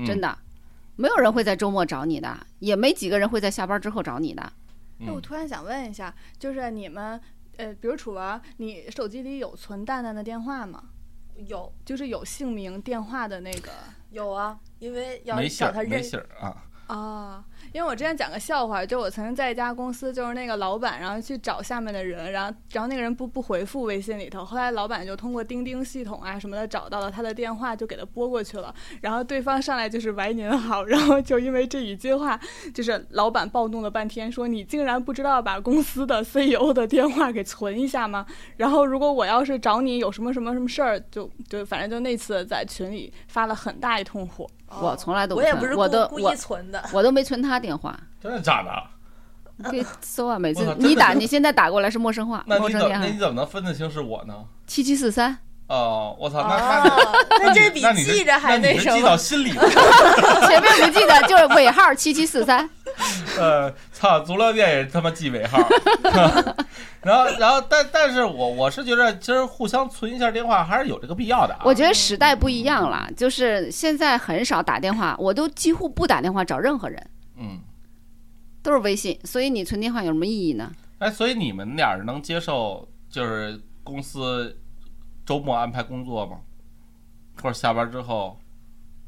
[0.06, 0.18] 真。
[0.18, 0.38] 嗯的，
[0.96, 4.52] 没有人会在周末找你的，也没几个人会在下班之后找你的。
[4.98, 7.18] 那，我嗯突然想问一下，就是你们，
[7.56, 10.82] 呃，比如楚文，你手机里有存蛋蛋的电话吗？
[11.46, 13.70] 有就是有姓名、电话的那个
[14.10, 17.44] 有啊，因为要找他认信儿啊，啊。
[17.72, 32.38] 因为我之前讲个笑话，就我曾经在一家公司，就是那个老板，然后去找下面的人，然后然后那个人不不回复微信里头，后来老板就通过钉钉系统啊什么的找到了他的电话，就给他拨过去了，然后对方上来就是喂您好，然后就因为这一句话，
[32.72, 38.24] 就是老板暴怒了半天，说你竟然不知道把公司的 CEO 的电话给存一下吗？
[38.56, 44.46] 然后如果我要是找你有什么什么什么事儿，就就反正就那次在群里发了很大一通火。
[44.80, 48.70] 我从来都我也不是我都故意存的，我都没存他电话，真的假的？
[49.70, 50.38] 可以搜啊。
[50.38, 54.34] 每次你打，你现在打过来是陌生话，那陌生电话你怎么那你怎么能分得清是我呢？
[54.66, 55.38] 七七四三，
[55.68, 59.02] 哦，我操，那那哦，那这比记着还那你是记。
[59.02, 59.62] 到心里了。
[60.48, 62.68] 前面不记得就是尾号七七四三。
[63.38, 65.58] 呃，操，足疗店也他妈记尾号。
[67.02, 71.60] 然后，然后，但但是我我是觉得，其实互相存一下电话还是有这个必要的啊。
[71.64, 77.13] 我觉得时代不一样了，就是现在很少打电话，我都几乎不打电话找任何人，嗯，
[78.64, 79.16] 都是微信。
[79.22, 80.72] 所以你存电话有什么意义呢？
[80.98, 84.56] 哎，所以你们俩人能接受就是公司
[85.26, 86.40] 周末安排工作吗？
[87.42, 88.38] 或者下班之后？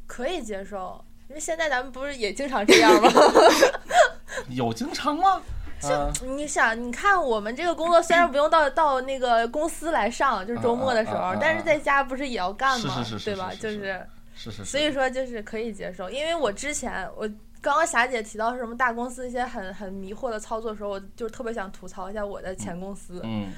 [0.07, 3.11] 可以接受，因为现在咱们不是也经常这样吗？
[4.51, 5.41] 有经常吗？
[5.81, 13.03] 就你想，你看我们这个工作虽然不用到到那个公司来上，就是周末的时候但是在家不是也要干吗？
[13.05, 13.53] 是是是是对吧？
[13.59, 14.65] 就是是是。
[14.65, 17.27] 所以说就是可以接受，因为我之前我。
[17.67, 23.51] 刚刚霞姐提到什么大公司一些很很迷惑的操作的时候，我就特别想吐槽一下我的前公司，嗯，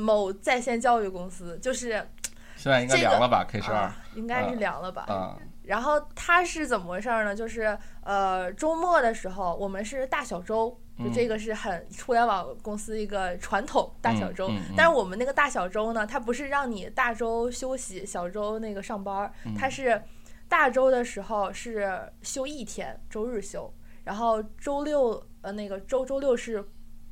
[0.00, 2.06] 某在线教育公司，就是
[2.54, 5.06] 现在应该凉了吧？K 十二啊，应该是凉了吧？
[5.08, 7.34] 啊，然后它是怎么回事儿呢？
[7.34, 14.46] 就是呃，周末的时候我们是大小周，就嗯这个是很互联网公司一个传统大小周。
[14.50, 20.00] 嗯嗯嗯但是我们那个大小周呢，它不是让你大周休息，小周那个上班它是
[20.48, 23.72] 大周的时候是休一天，周日休，
[24.04, 26.66] 然后周六呃那个周周六是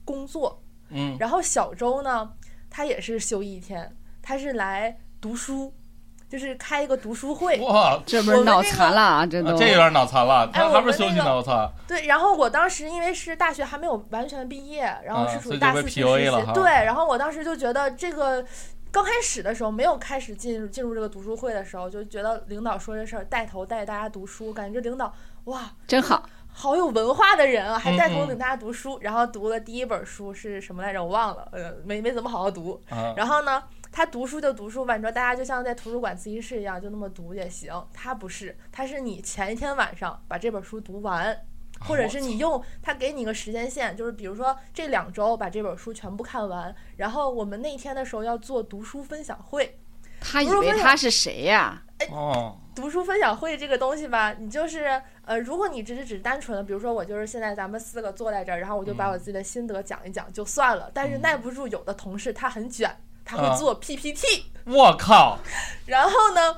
[0.04, 2.32] 工作，嗯，然后小周呢，
[2.70, 5.74] 他也是休一天，他是来读书，
[6.28, 7.58] 就是开一个读书会。
[7.60, 9.26] 哇，这不是脑残了啊！
[9.26, 11.16] 这都啊这有点脑残了，他哎我还不是休息！
[11.86, 18.44] 对，然后我当时因为是大学还没有完全毕业，然后啊是属于大四去 PUA 实了哈习，对，然后我当时就觉得这个
[18.96, 26.26] 刚开始的时候没有开始进入进入这个读书会的时候，就觉得领导说这事儿带头带大家读书，感觉这领导哇真好。
[26.48, 31.04] 好有文化的人啊，还带头领大家读书，然后读了第一本书是什么来着？
[31.04, 32.80] 我忘了，呃，没没怎么好好读。
[32.88, 37.70] 啊，然后呢，他读书就读书吧，你说大家就像在图书馆自习室一样，就那么读也行。
[37.92, 41.38] 他不是，他是你前一天晚上把这本书读完，
[41.80, 49.78] 或者是你用他给你个时间线，就是比如说这两周把这本书全部看完，然后我们那天的时候要做读书分享会。
[50.18, 60.90] 他以为他是谁呀、哦，读书分享会这个东西吧，你就是呃，如果你只是只是单纯的，比如说我就是现在咱们四个坐在这儿，然后我就把我自己的心得讲一讲就算了。
[60.94, 62.90] 但是耐不住有的同事他很卷，
[63.26, 65.38] 他啊会做 PPT，、我靠，
[65.84, 66.56] 然后呢，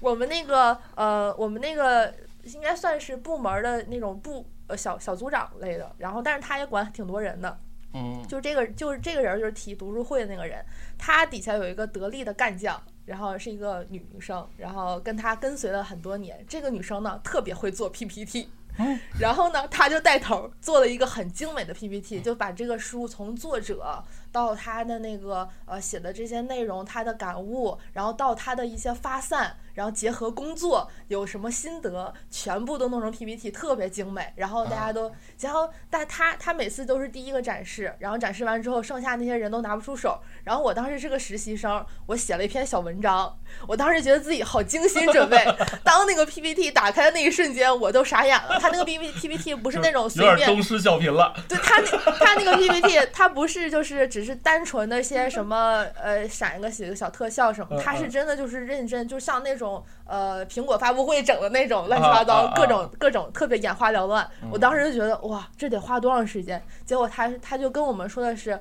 [0.00, 2.12] 我们那个呃，我们那个
[2.48, 7.58] 应该算是部门的那种部呃小小组长类的，然后但是他也管挺多人的，
[7.94, 10.64] 嗯，就是这个就是这个人就是提读书会的那个人，
[10.96, 12.80] 他底下有一个得力的干将。
[13.08, 16.44] 然后是一个女生，然后跟他跟随了很多年。
[16.46, 18.50] 这个女生呢，特别会做 PPT，
[19.18, 34.32] 然后呢，她就带头做了一个很精美的 PPT，就把这个书从作者到他的那个呃写的这些内容，他的感悟，然后到他的一些发散，然后结合工作有什么心得，全部都弄成 PPT，特别精美。
[34.34, 40.18] 然后大家都，然后但他他每次都是第一个展示，然后展示完之后，剩下那些人都拿不出手。
[40.42, 43.38] 然后我当时是个实习生，我写了一篇小文章，
[43.68, 45.38] 我当时觉得自己好精心准备。
[45.84, 48.58] 当那个 PPT 打开的那一瞬间，我都傻眼了。
[48.58, 51.32] 他那个 PPT PPT 不是那种有随便点东施效颦了。
[51.48, 59.67] 对他那他那个 PPT，他不是就是只是单纯的些什么呃闪一个写个小特效什么，嗯他是嗯真的就是认真，就像那种
[60.06, 64.28] 呃苹果发布会整的那种乱七八糟各种各种特别眼花缭乱。
[64.42, 66.62] 嗯我当时就觉得哇，这得花多长时间？
[66.84, 68.58] 结果他他就跟我们说的是。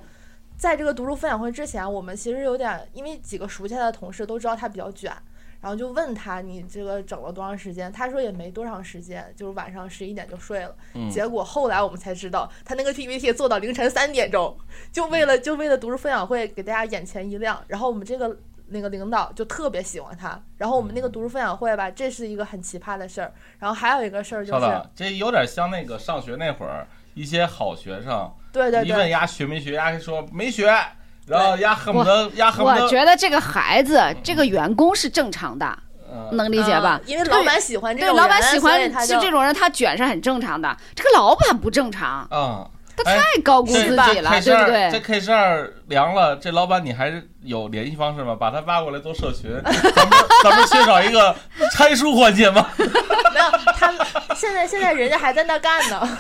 [0.58, 5.13] 在这个读书分享会之前，我们其实有点，因为几个熟悉他的同事都知道他比较卷，
[5.62, 7.91] 然后就问他你这个整了多长时间？
[7.93, 10.76] 他说也没多长时间，就是晚上十一点就睡了。
[10.96, 14.58] 嗯结果后来我们才知道，他那个 PPT 做到凌晨三点钟，
[14.91, 17.63] 就为了就为了读书分享会给大家眼前一亮。
[17.67, 18.36] 然后我们这个
[18.69, 20.39] 那个领导就特别喜欢他。
[20.58, 23.32] 然后我们那个读书分享会吧，这是一个很奇葩的事儿。
[23.60, 30.65] 然后还有一个事儿就是，这有点像那个上学那会儿，一些好学生，对对对一问丫学没学，丫说没学，
[31.25, 35.77] 然后丫恨不得丫恨不得我，觉得这个孩子，这个员工是正常的，
[36.12, 37.10] 嗯能理解吧嗯？
[37.10, 40.75] 因为老板喜欢这对，种老板喜欢就是这种人，他卷是很正常的。
[40.95, 48.36] 这个老板不正常，嗯，他哎太高估自己了对不对这对？K 十二凉了，这老板你还是有联系方式吗？
[48.39, 51.36] 把他挖过来做社群，咱们咱们缺少一个
[51.73, 52.67] 拆书环节吗？
[52.78, 56.02] 没有他们现在现在人家还在那干呢。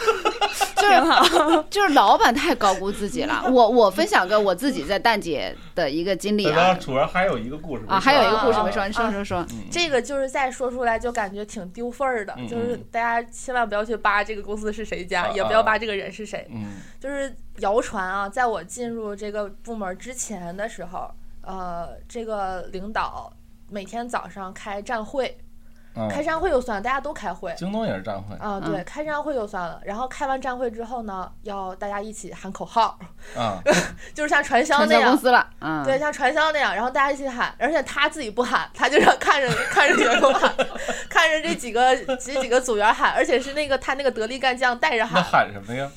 [0.77, 3.43] 就是就是老板太高估自己了。
[3.49, 9.45] 我我分享个我自己在蛋姐的一个经历啊等等，主要还有一个故事啊，还有一个故事啊没说，你说说说。
[9.71, 16.47] 这个就是再说出来就感觉挺丢份儿的，嗯就是大家千万不要去扒这个公司是谁家，啊也不要扒这个人是谁。
[16.53, 21.09] 嗯就是谣传啊，在我进入这个部门之前的时候，
[21.41, 23.31] 呃，这个领导
[23.69, 25.37] 每天早上开站会，
[26.09, 27.53] 开嗯，站会就算了，大家都开会。
[27.57, 32.99] 京东也是站会啊、对，开站会就算了，然后开完站会之后呢，要大家一起喊口号，
[33.35, 33.59] 啊，
[34.13, 40.53] 就是像传销那样，公司了，嗯，对，像传销那样，然后大家一起喊，而且他自己不喊，他就让看着看着员工喊，
[41.09, 45.89] 看着这几个几几个组员喊，而且是那个他那个得力干将带着那喊，喊什么呀？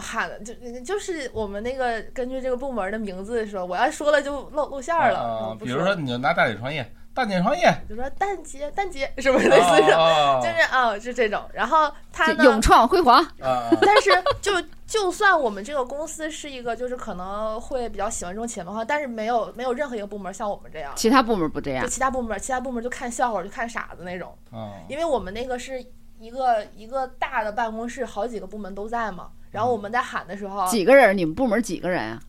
[0.00, 14.10] 喊的就就是我们那个根据这个部门的名字说，我要说了就露露馅儿了，啊比如说你就拿大姐创业，大姐创业，比如说蛋姐蛋姐是不是类似这种， 哦就是啊是这种，然后他呢就勇创辉煌，啊， 但是
[14.40, 14.52] 就
[14.86, 20.92] 就算我们这个公司是一个就是可能会比较喜欢这种企业文化，但是没有没有任何一个部门像我们这样。
[20.96, 21.88] 其他部门不这样就。
[21.88, 24.36] 其他部门，其他部门就看笑话，就看傻子那种。
[24.50, 25.80] 啊，因为我们那个是
[26.20, 29.30] 一个一个大的办公室，好几个部门都在嘛。
[29.50, 31.16] 然后我们在喊的时候，几个人？
[31.16, 32.20] 你们部门几个人啊？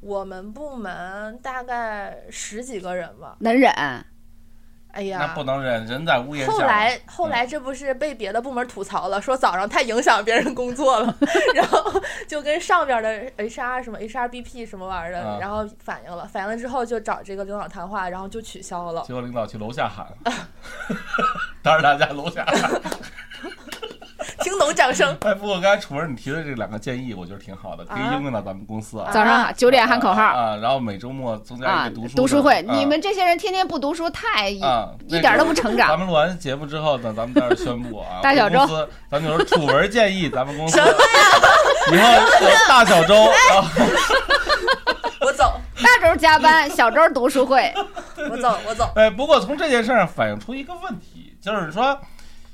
[0.00, 3.36] 我们部门大概十几个人吧。
[3.40, 3.70] 能忍？
[4.90, 6.52] 哎呀那呀不，能忍，人在屋檐下。
[6.52, 11.14] 后来后来这不是被别的部门吐槽了，说早上太影响别人工作了，
[11.54, 19.02] 然后就跟上边的 HR 什么 HRBP 什么玩意儿啊的，然后反映了，反映了之后就找这个领导谈话，然后就取消了。
[19.02, 20.06] 结果领导去楼下喊，
[21.62, 22.80] 当着大家楼下喊。
[24.44, 25.16] 听懂掌声。
[25.22, 29.10] 哎，不过刚才楚文你提的这两个建议，我觉得挺好的，可以啊应用到咱们公司啊。
[29.12, 35.98] 早上九点喊口号啊，然后每周末增加啊一个读书，读书会，你们这些人天天不读书，太一啊，一点都不成长咱。
[35.98, 40.78] 们录完节目之后呢，咱们在这儿宣布啊，大小周公司，咱们就说楚文建议咱们公司
[41.92, 43.70] 以后有大小周，啊
[45.20, 47.72] 我走，大周加班，小周读书会。
[48.30, 48.90] 我走，我走。
[48.94, 51.98] 哎，不过从这件事上反映出一个问题，就是说，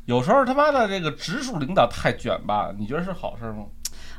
[0.07, 3.64] 有时候他妈的这个直属领导太卷吧，你觉得是好事吗？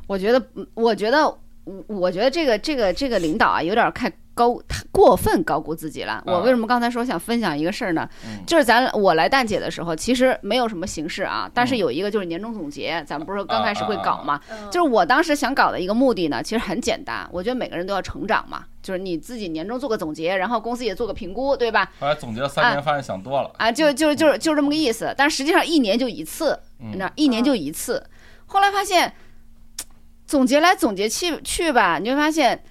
[0.07, 1.27] 我觉得，嗯我觉得，
[1.63, 6.21] 我我觉得这个这个这个领导啊，有点太高，太过分高估自己了。
[6.25, 8.07] 我为什么刚才说想分享一个事儿呢？
[8.25, 14.39] 嗯就是咱我来蛋姐的时候，其实没有什么形式啊，但是嗯有一个就是年终总结，咱们不是刚开始会搞嘛？
[14.49, 21.91] 嗯就是我当时想搞的一个目的呢，其实很简单，我觉得每个人都要成长嘛，就是你自己年终做个总结，然后公司也做个评估，对吧？
[21.99, 23.51] 后来总结了三年，发现想多了。
[23.57, 25.11] 啊，就就就就这么个意思。
[25.17, 28.07] 但实际上一年就一次，你知嗯道，一年就一次。
[28.45, 29.11] 后来发现，
[30.27, 32.63] 总结来总结去去吧，你会发现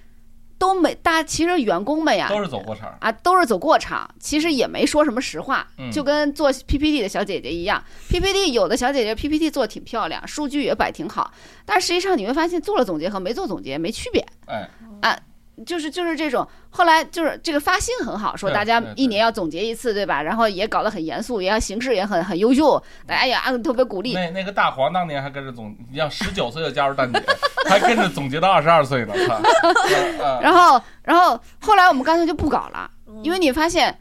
[0.57, 11.33] 都没大，其实员工们呀都是走过场，啊都是走过场，其实也没说什么实话，嗯就跟做 PPT 的小姐姐一样，PPT 有的小姐姐 PPT 做的挺漂亮，数据也摆挺好，
[11.67, 14.25] 但实际上你会发现做了总结和没做总结没区别。
[14.47, 15.21] 哎，
[15.65, 20.23] 就是就是这种，后来就是这个发心很好，说大家一年要总结一次，对吧？
[20.23, 24.15] 然后也搞得很严肃，也要形式也很很优秀，大家也啊特别鼓励。
[24.15, 27.23] 那那个大黄当年还跟着总，你像十九岁就加入蛋姐，
[27.69, 29.15] 还跟着总结到二十二岁呢，
[30.43, 33.97] 然后然后后来我们干脆就不搞了，嗯因为你发现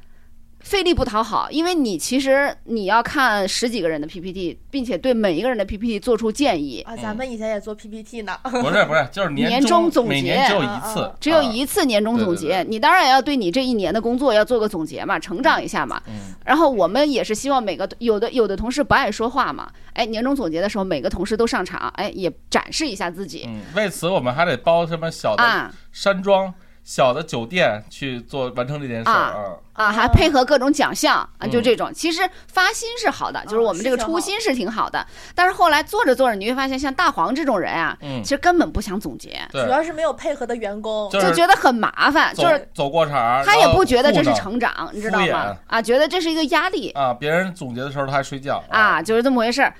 [0.63, 8.35] 费力不讨好，因为你其实你要看十几个人的 PPT，并且对每一个人的 PPT 做出建议，啊，咱们以前也做 PPT 呢。
[8.43, 16.01] 不是不是，就是年终终总结每年只有啊一次啊，只有啊一次年终总结，对对对你当然也要对你这一年的工作要做个总结嘛，成长一下嘛。
[16.07, 29.33] 嗯然后我们也是希望每个有的有的同事不爱说话嘛，哎，年终总结的时候每个同事都上场，哎，也展示一下自己嗯，为此我们还得包什么小的啊山庄、小的酒店去做完成这件事儿啊。
[29.73, 31.91] 啊，还配合各种奖项啊，就嗯这种。
[31.91, 41.09] 其实发心是好的，就是我们这个初心是挺好的，但是后来做着做着，你会发现像大黄这种人啊，嗯其，实根本不想总结，对主，要是没有配合的员工。
[41.09, 45.57] 就就觉得很麻烦，就是走过场，他也不觉得这是成长，你知道吗？
[45.65, 46.91] 啊，觉得这是一个压力。
[46.91, 49.73] 啊，别人总结的时候他还睡觉啊，就是这么回事儿。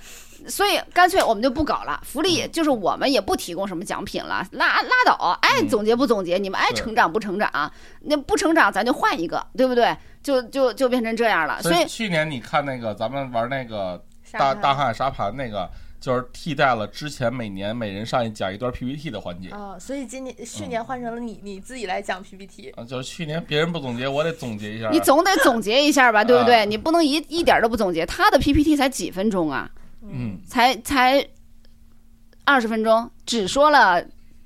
[0.48, 7.72] 所以干脆我们就不搞了，福嗯利就是我们也不提供什么奖品了，拉拉倒，爱嗯总结不总结，你们爱成长不成长，
[8.02, 9.96] 那不成长咱就换一个，对不对？
[10.22, 11.62] 就就就变成这样了。
[11.62, 15.70] 所以去年你看那个咱们玩那个沙大滩大汉沙盘那个，
[16.00, 19.50] 就是替代了之前每年每人上去讲一段 PPT 的环节。
[19.50, 22.70] 啊，所以今年去年换成了你你自己来讲 PPT。
[22.72, 24.90] 啊，就是去年别人不总结，我得总结一下。
[24.92, 26.66] 你总得总结一下吧，对不 啊对？
[26.66, 28.06] 你不能一一点都不总结。
[28.06, 29.70] 他的 PPT 才几分钟啊，
[30.04, 31.26] 嗯，才才
[32.46, 34.04] 二十分钟，只说了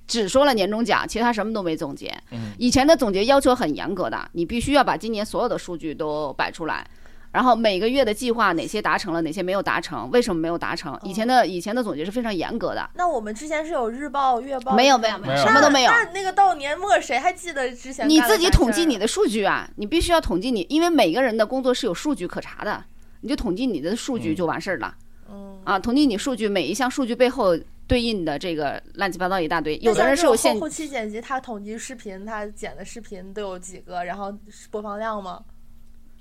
[0.08, 2.16] 只说了年终奖，其他什么都没总结。
[2.32, 6.88] 嗯以前的总结要求很严格的，你必须要把今年所有的数据都摆出来。
[7.30, 10.98] 然后每个月的计划哪些达成了，哪些没有达成，为什么没有达成？
[11.04, 15.92] 以前的以前的总结是非常严格的，那我们之前是有日报、月报，没有没有没有什么都没有。
[15.92, 22.84] 那那个到年末谁还记得之前你自己统计你的数据啊，你必须要统计你，因为每个人的工作是有数据可查的，
[23.22, 25.04] 你就统计你的数据嗯就完事儿了、嗯，
[25.68, 25.78] 啊。
[25.78, 34.34] 统计你数据，每一项数据背后对应的这个乱七八糟一大堆，有的人是有后后期剪辑，他统计视频，他剪的视频都有几个，然后
[34.72, 35.44] 播放量吗？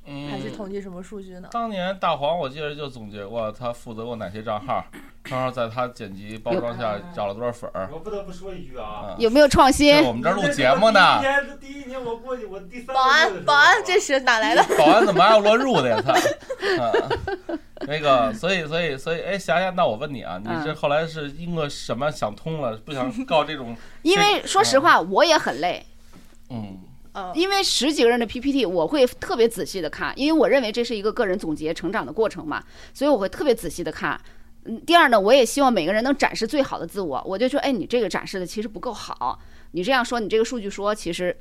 [0.07, 1.49] 嗯，还是统计什么数据呢？
[1.51, 4.85] 当年大黄我记得就总结过，他负责过哪些账号，
[5.25, 7.89] 账号在他剪辑包装下涨了多少粉儿。
[7.93, 10.01] 我不得不说一句啊，啊，有没有创新？
[10.05, 14.63] 我们这儿录节目呢第一，年第一年我过去，我第三保安，保安，这是哪来的？
[14.79, 16.01] 保安怎么还要乱入的呀？
[16.05, 16.93] 他，啊，
[17.81, 25.85] 那个，所以，所以，所以，哎，霞霞，那我问你啊，你嗯这后来是因为什么想通了，不想告这种，因为说实话，我也很累，
[26.51, 26.79] 嗯
[27.17, 32.63] 嗯，因为十几个人的 PPT 我会特别仔细的看，因为我认为这是一个个人总结成长的过程嘛，
[32.93, 34.21] 所以我会特别仔细的看。
[34.67, 37.23] 嗯，第二呢，我也希望每个人能展示最好的自我。
[37.27, 39.39] 我就说，哎，你这个展示的其实不够好，
[39.71, 41.35] 你这样说，你这个数据说其实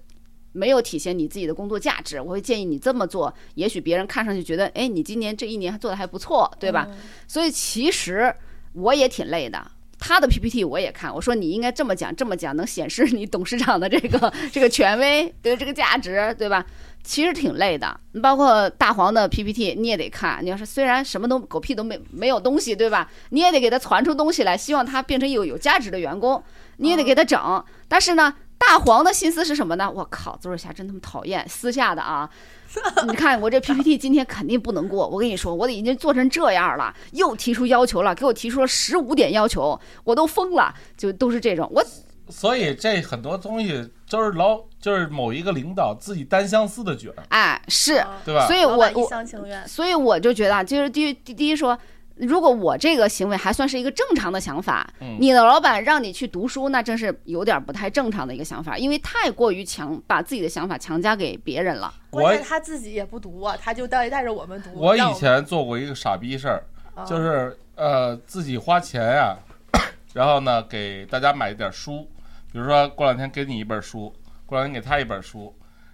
[0.54, 2.22] 没有体现你自己的工作价值。
[2.22, 6.88] 我会建议你这么做，也许别人看上去觉得，哎，你今年这一年做的还不错，对吧？
[6.90, 6.98] 嗯
[7.28, 8.34] 所以其实
[8.74, 9.72] 我也挺累的。
[10.00, 16.66] 他的 PPT 我也看，我说你应该这么讲，这么讲能显示你董事长的这个 这个权威，对这个价值，对吧？
[17.04, 18.00] 其实挺累的。
[18.14, 20.44] 你包括大黄的 PPT 你也得看。
[20.44, 23.10] 你要是虽然什么都狗屁都没没有东西，对吧？
[23.30, 26.44] 你也得给他传出东西来，希望他变成一个有价值的员工，
[26.78, 27.64] 你也得给他整。
[27.88, 29.90] 但是呢，大黄的心思是什么呢？
[29.90, 32.30] 我靠，邹日霞真他妈讨厌，私下的啊。
[33.08, 41.70] 你看我这 PPT 今天肯定不能过，我跟你说，我已经做成这样了，又提出要求了，给我提出了十五点要求，我都疯了，就都是这种。
[41.74, 41.84] 我
[42.28, 48.48] 所以这很多东西就是老就是某一个领导自己单相思的卷儿，哎是，啊对吧？
[48.48, 49.66] 所以我一我厢情愿。
[49.68, 51.78] 所以我就觉得啊，就是第一第第一说，
[52.16, 61.94] 如果我这个行为还算是一个正常的想法，嗯你的老板让你去读书，那真是有点不太正常的一个想法，因为太过于强把自己的想法强加给别人了。
[62.10, 64.70] 关键他自己也不读啊，他就带带着我们读。
[64.74, 66.64] 我以前做过一个傻逼事儿，
[66.94, 69.36] 啊就是呃自己花钱呀、
[70.14, 72.08] 然后呢给大家买一点书，
[72.52, 74.14] 比如说过两天给你一本书，
[74.46, 75.54] 过两天给他一本书，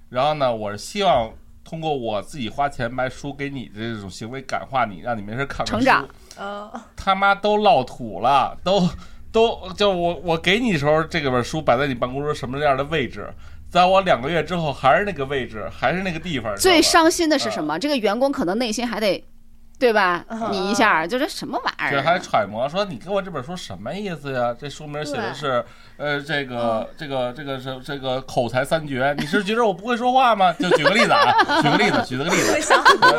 [0.09, 1.33] 然后呢我是希望
[1.63, 5.71] 通过我自己花钱买书给你的这种行为感化你，让你没事看看书。
[5.73, 6.07] 成长
[6.37, 8.89] 呃，他妈都落土了，都
[9.31, 13.31] 都就我我给你的时候，这个本书摆在你办公桌什么样的位置，
[13.69, 16.55] 在我两个月之后还是那个位置，还是那个地方。
[16.57, 17.77] 最伤心的是什么？
[17.79, 19.23] 这个员工可能内心还得，
[19.81, 20.23] 对吧？
[20.27, 22.19] 啊你一下就这什么玩意这还？
[22.21, 24.55] 揣摩说你给我这本书什么意思呀？
[24.57, 25.65] 这书名写的是
[25.97, 30.53] 呃这个这个这个是这个口才三绝，你是觉得我不会说话吗？
[30.53, 33.09] 就举个例子啊，举个例子，举个例子， 想很多。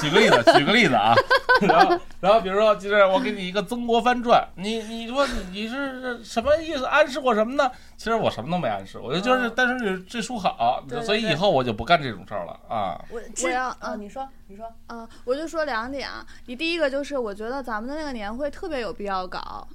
[0.00, 1.14] 举个例子，举个例子啊，
[1.60, 6.84] 然后然后比如说，就是我给你一个《曾国藩传》，你你说你你是什么意思？
[6.86, 7.70] 暗示我什么呢？
[7.98, 12.98] 其实我什么都没暗示，我就就是单纯是这书好，对对所以以后我就不干这种事儿了啊。
[13.10, 16.24] 我我要啊，嗯你说，你说，嗯，我就说两点啊。
[16.46, 19.66] 你第一个就是，我觉得咱们的那个年会特别有必要搞，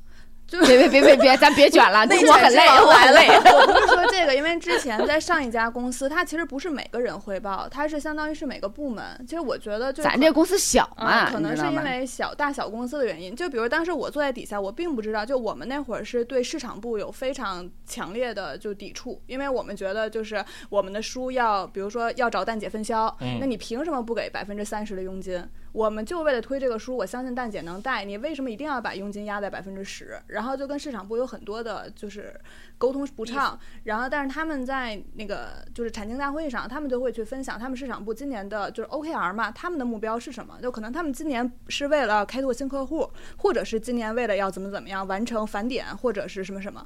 [0.50, 3.28] 就别别别别别，咱别卷了， 内我很累，我很累。
[3.28, 9.04] 我不是说这个，因为之前在上一家公司，它其实不是每个人汇报，它是相当于是每个部门。
[9.28, 11.84] 其实我觉得就咱这公司小啊，嘛，可能是因？
[11.84, 13.36] 为小大小公司的原因。
[13.36, 25.42] 就比如当时我坐在底下，我并不知道，就我们那会儿是对市场部有非常强烈的就抵触，因为我们觉得就是我们的书要，比如说要找蛋姐分销，嗯那你凭什么不给百分之三十的佣金？
[25.72, 30.20] 我们就为了推这个书，我相信蛋姐能带，你为什么一定要把佣金压在百分之十？
[30.28, 32.34] 然后就跟市场部有很多的就是
[32.78, 40.58] 沟通不畅，然后但是他们在那个就是产经大会上，他们就会去分享他们市场部今年的就是 OKR 嘛，他们的目标是什么？
[40.62, 46.86] 就可能他们今年是为了开拓新客户，或者是今年为了要怎么怎么样完成返点，或者是什么什么。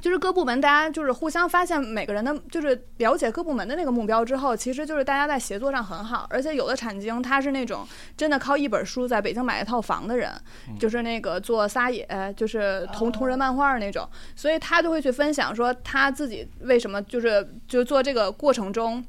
[0.00, 7.86] 就是各部门大家就是互相发现每个人的，就是了解各部门的那个目标之后，其实就是大家在协作上很好，而且有的产经他是那种
[8.16, 10.30] 真的靠一本书在北京买一套房的人，
[10.78, 19.04] 就是那个做撒野，就是同同人漫画那种，所以他就会去分享说他自己为什么就是就做这个过程中，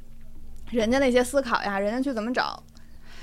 [0.72, 2.64] 人家那些思考呀，人家去怎么找。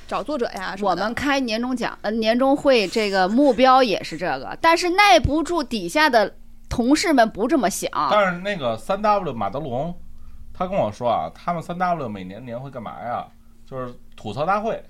[0.06, 0.76] 找作者呀。
[0.82, 6.36] 我们开年终奖呃年终会，这个目标也是这个，但是耐不住底下的
[6.74, 7.88] 同事们不这么想。
[8.10, 9.94] 但是那个三 W 马德龙，
[10.52, 13.24] 他跟我说啊，他们三 W 每年年会干嘛呀？
[13.64, 14.82] 就是吐槽大会。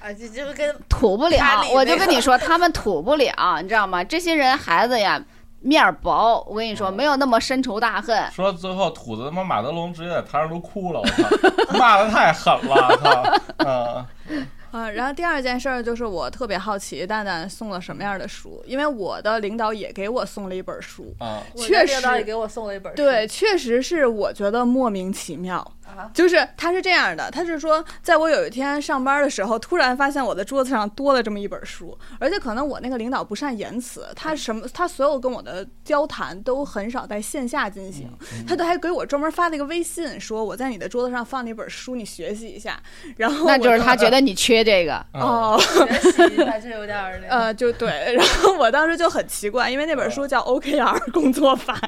[0.00, 1.38] 啊，这就跟吐不了
[1.72, 4.02] 我就跟你说，他们吐不了，你知道吗？
[4.02, 5.22] 这些人孩子呀，
[5.60, 8.28] 面儿薄，我跟你说，嗯没有那么深仇大恨。
[8.32, 11.28] 说最后吐的他妈马德龙直接在台上都哭了，我操，
[11.78, 21.14] 骂的太狠了，操，嗯，啊，然后第二件事儿就是我特别好奇蛋蛋送了什么样的书，因为我的领导也给我送了一本书。
[21.18, 25.72] 啊，确实领导也给我送了一本书，对，确实是我觉得莫名其妙。
[25.96, 38.08] 啊，就是他是这样的，他是说，在我有一天上班的时候，突然发现我的桌子上多了这么一本书，而且可能我那个领导不善言辞，他什么他所有跟我的交谈都很少在线下进行，
[38.46, 42.80] 他都还给我专门发了一个微信，说我在你的桌子上放了一本书，你学习一下。
[43.16, 45.58] 然后那就是他觉得你缺这个，嗯，哦，
[46.12, 47.34] 学习一下，这有点儿那个。
[47.34, 51.78] 呃，就对，然后我当时就很奇怪，因为那本书叫 OKR 工作法，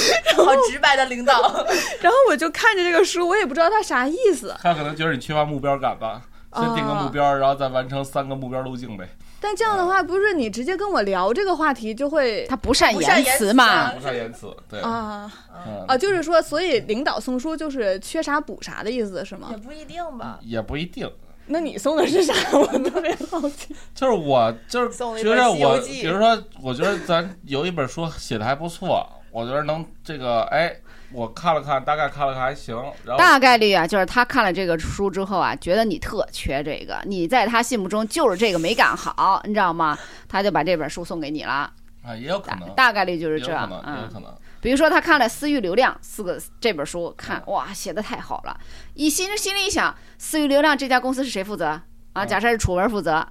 [0.36, 1.40] 好直白的领导，
[2.00, 4.54] 然后我就看着这个书，我也不知道他啥意思。
[4.62, 6.22] 他可能觉得你缺乏目标感吧。
[6.54, 9.06] 先定个目标，然后再完成三个目标路径呗。
[9.38, 13.92] 但这样的话，不是你直接跟我聊这个话题就会他不善言言辞辞嘛啊。
[13.94, 15.30] 不善言辞，对，啊
[15.66, 19.56] 嗯啊，就是说，所以领导送书就是缺啥补啥的意思是吗也？
[19.58, 20.38] 不一定吧。
[20.40, 21.08] 也不一定。
[21.46, 22.32] 那你送的是啥？
[22.58, 23.76] 我特别好奇。
[23.94, 30.74] 就是我就是送了一本觉得我，比如说，我觉得咱有一本书写的还不错，我觉得能这个，哎，
[31.12, 32.74] 我看了看，大概看了看还行，
[33.04, 39.98] 然后大概率啊，就是他看了这个书之后啊，觉得你特缺这个，你在他心目中就是这个没干好，你知道吗？
[40.28, 41.72] 他就把这本书送给你了，
[42.02, 43.68] 啊也有可能，大概率就是这样。
[43.68, 44.34] 也有可能，也有嗯，可能。
[44.60, 48.58] 比如说他看了《私域流量》四个这本书，看哇写的太好了，
[48.94, 52.24] 一心心里一想，私域流量这家公司是谁负责啊？
[52.24, 53.24] 嗯假设是楚文负责。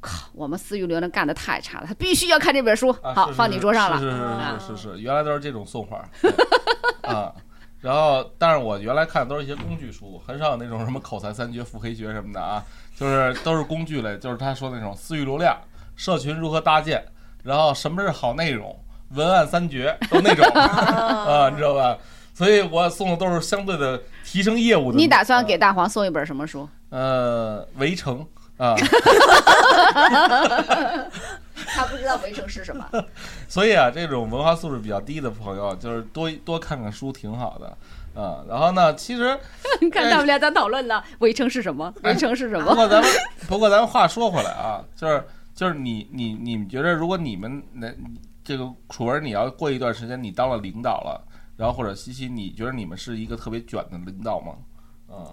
[0.00, 2.92] 靠，我们私域流量干的太差了，他必须要看这本书。
[3.02, 3.98] 好，啊是是放你桌上了。
[3.98, 6.30] 是是啊是是是是，原来都是这种送法对
[7.12, 7.32] 啊。
[7.80, 12.62] 然后，但是我原来看的都是一些工具书，很少有那种什么口才三绝、腹黑学什么的啊，
[12.94, 15.56] 就是都是工具类，就是他说那种私域流量、
[15.96, 17.02] 社群如何搭建，
[17.42, 18.78] 然后什么是好内容、
[19.14, 21.96] 文案三绝，都那种 啊，你知道吧？
[22.34, 24.98] 所以我送的都是相对的提升业务的。
[24.98, 26.68] 你打算啊给大黄送一本什么书？
[26.90, 28.26] 呃围城
[28.60, 28.76] 啊？
[31.72, 32.86] 他不知道围城是什么。
[33.48, 37.76] 所以啊，这种文化素质比较低的朋友，就是多多看看书挺好的。
[38.14, 39.38] 嗯，然后呢，其实
[39.80, 41.92] 你 看他们俩在讨论了，围城是什么？
[42.02, 42.66] 围城是什么？
[42.68, 43.10] 不过咱们
[43.48, 47.88] 不过咱们话说回来啊，就是就是你你你们觉得，如果你们那
[48.42, 51.24] 这个楚文，你要过一段时间你当了领导了，
[51.56, 54.54] 然后或者西西，你觉得你们是一个特别卷的领导吗？
[55.08, 55.32] 啊，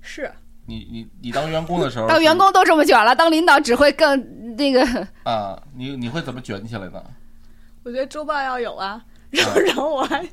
[0.00, 0.30] 是，
[0.66, 4.82] 你你你当员工的时候，当员工都这么卷了，当领导只会更那个。
[5.24, 7.02] 啊，你你会怎么卷起来呢？
[7.84, 9.00] 我觉得周报要有啊，
[9.30, 10.26] 然后然后我还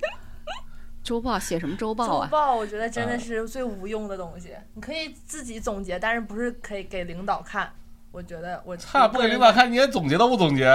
[1.04, 2.26] 周报写什么周报啊？
[2.26, 7.72] 周报我觉得真的是最无用的东西，你可以自己总结，但是不是可以给领导看？
[8.12, 10.66] 我觉得我差不给领导，看，你连总结都不总结，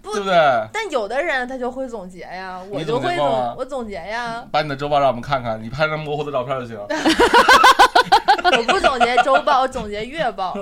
[0.00, 0.34] 不对不对？
[0.72, 6.78] 但有的人他就会总结呀，我就会总我总结呀，把你的周报让我们看看，你拍张模糊的照片就行。
[8.56, 10.54] 我不总结周报，我总结月报。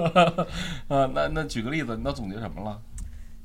[0.89, 2.79] 呃， 那那举个例子，你都总结什么了？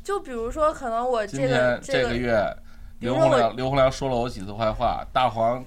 [0.04, 2.58] 就比如说，可能我这今天这个这个月，
[3.00, 5.64] 刘洪良刘洪良说了我几次坏话，大黄，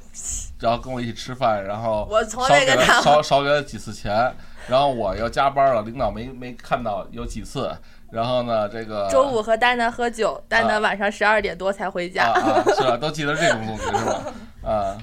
[0.61, 4.35] 然后跟我一起吃饭，然后我从少少少给了几次钱，
[4.67, 7.73] 然后我要加班了，领导没没看到有几次，
[8.11, 12.25] 然后呢，这个周五和丹丹喝酒，丹丹晚上十二点多才回啊家。
[12.33, 12.97] 啊是吧？
[12.99, 14.23] 都记得这种总结是吧？
[14.65, 14.99] 啊，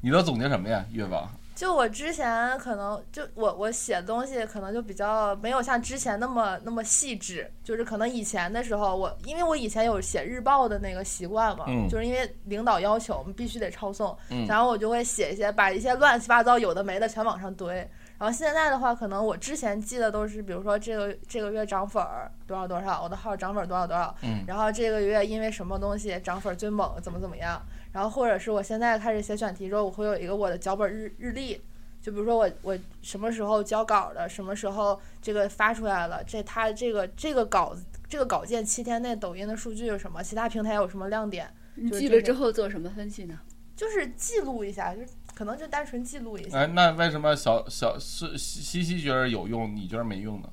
[0.00, 0.82] 你都总结什么呀？
[0.90, 1.28] 月报
[1.60, 17.86] 就我之前可能就我我写东西可能就比较没有像之前那么那么细致，就是可能以前的时候我因为我以前有写日报的那个习惯嘛，嗯就是因为领导要求我们必须得抄送，嗯然后我就会写一些把一些乱七八糟有的没的全往上堆。
[18.20, 24.44] 然后现在的话，可能我之前记的都是，比如说这个这个月涨粉儿多少多少，我的号涨粉儿多少多少，嗯。
[24.46, 27.58] 然后这个月因为什么东西涨粉儿最猛，怎么怎么样，
[27.92, 31.58] 然后或者是我现在开始写选题之后，我会有一个我的脚本日日历，
[32.02, 37.74] 就比如说我我什么时候交稿的，什么时候这个发出来了，这它这个这个稿
[38.06, 41.50] 这个稿件七天内抖音的数据有什么，其他平台有什么亮点，
[41.90, 43.40] 就是这个后做什么分析呢？
[43.74, 45.08] 就是记录一下，就是
[45.40, 46.58] 可能就单纯记录一下。
[46.58, 50.50] 哎，那为什么小小是西西觉得有用，你觉得没用呢？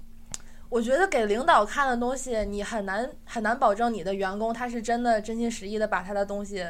[0.70, 6.66] 我觉得给领导看的东西，你很难很难保证你的员工他是真的真心实意的把他的东西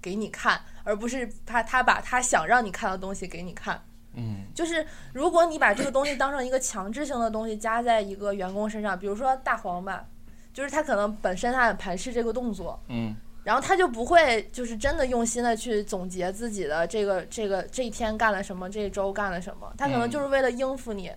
[0.00, 3.82] 给你看，而不是他他把他想让你看的东西给你看。
[4.14, 10.06] 嗯就是如果你把这个东西当成一个强制性的东西加在一个员工身上，比如说大黄吧，
[10.54, 13.16] 就是他可能本身他很排斥这个动作，嗯
[13.46, 21.12] 然后他就不会就是真的用心的去总结自己的这个这个这一天干了什么，这一周干了什么，他可能嗯就是为了应付你。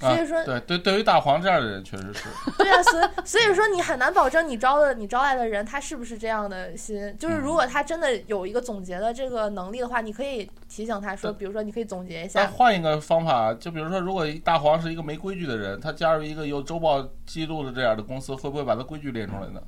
[0.00, 2.28] 所啊以说，对对，对于大黄这样的人，确实是，
[2.58, 7.16] 对啊，所以所以说你很难保证你招的你招来的人他是不是这样的心。
[7.18, 19.60] 就是如果他真的有一个总结的这个能力的话，你可以提醒他说，比如说你可以总结一但下，换一个方法，就比如说，如果大黄是一个没规矩的人，他加入一个有周报记录的这样的公司，会不会把他规矩练出来呢？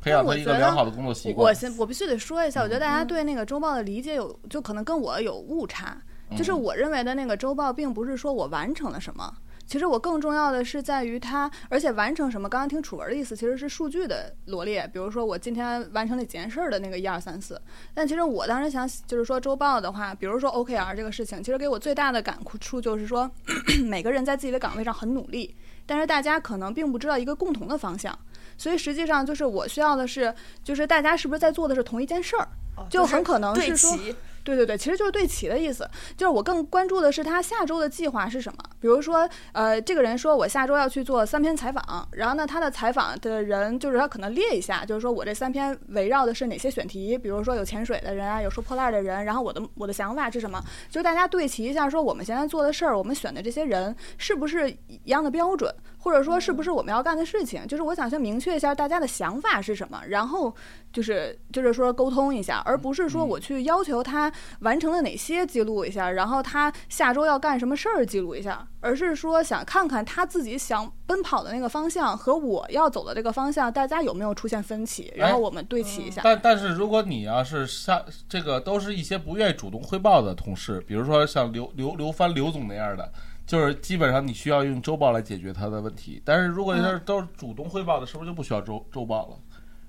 [0.00, 1.54] 培养他一个良好的工作习我惯。
[1.54, 5.96] 先我必须得说一下，我觉得大家对那个周报的理解有，就可能跟我有误差。
[6.36, 9.34] 就是我认为的那个周报，并不是说我完成了什么，
[9.66, 12.48] 其实我更重要的是在于它，而且完成什么。
[12.48, 17.60] 刚刚听楚文的意思，其实是数据的罗列，比如说我今天完成了几件事儿的那个一二三四。
[17.92, 23.28] 但其实我当时想，就是说周报的话，比如说 OKR 这个事情，其实给我最大的感触就是说，
[23.84, 28.16] 每个人在自己的岗位上很努力，但是大家可能并不知道一个共同的方向。
[28.60, 32.46] 所以实际上就是我需要的是，就是大家是不是在做的是同一件事儿？
[32.76, 34.14] 哦就很可能是说齐。
[34.42, 35.88] 对对对，其实就是对齐的意思。
[36.16, 38.58] 就是我更关注的是他下周的计划是什么。
[38.80, 60.54] 比如说，呃，这个人说我下周要去做三篇采访，然后呢，他的采访的人就是他可能列一下，就是说我这三篇围绕的是哪些选题，比如说有潜水的人啊，有收破烂的人，然后我的我的想法是什么，就是大家对齐一下，说我们现在做的事儿，我们选的这些人是不是一样的标准，或者说是不是我们要干的事情，就是我想先明确一下大家的想法是什么，然后
[60.92, 76.22] 就是就是说沟通一下，而不是说我去要求他完成了哪些记录一下，然后他下周要干什么事儿记录一下，而是说想看看他自己想奔跑的那个方向和我要走的这个方向，大家有没有出现分歧，然后我们对齐一下。
[76.24, 83.12] 但但是如果你要是下这个都是一些不愿意主动汇报的同事，比如说像刘刘刘帆刘总那样的，
[83.50, 86.22] 就是基本上你需要用周报来解决他的问题。
[86.24, 89.36] 但是如果要是都是主动汇报的，是不是就不需要周周报了？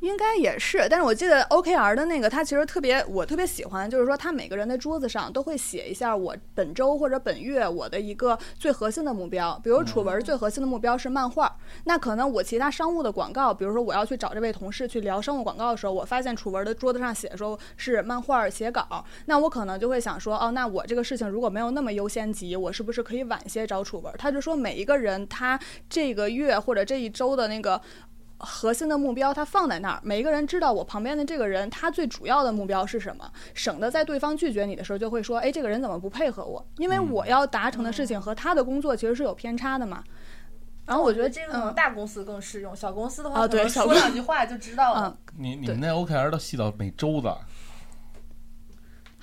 [0.02, 9.60] 应该也是，但是我记得 OKR 的那个，他其实特别，我特别喜欢，就是说他每个人的桌子上都会写一下我本周或者本月我的一个最核心的目标。
[9.64, 24.12] 比如楚文最核心的目标是漫画，那可能我其他商务的广告，比如说我要去找这位同事去聊商务广告的时候，我发现楚文的桌子上写说是漫画写稿，那我可能就会想说，哦，那我这个事情如果没有那么优先级，我是不是可以晚些找楚文？
[24.18, 27.80] 他就说每一个人他这个月或者这一周的那个。
[28.44, 36.66] 核心的目标他放在那儿，每一个人知道我旁边的这个人他最主要的目标是什么，省得在对方拒绝你的时候就会说，哎，这个人怎么不配合我？
[36.78, 40.04] 因为我要达成的事情和他的工作其实是有偏差的嘛。
[40.84, 45.16] 然后我觉得这个可能嗯大公司更适用，小公司的话啊可能对说两句话就知道了。
[45.38, 47.38] 你你们那 OKR 都细到每周的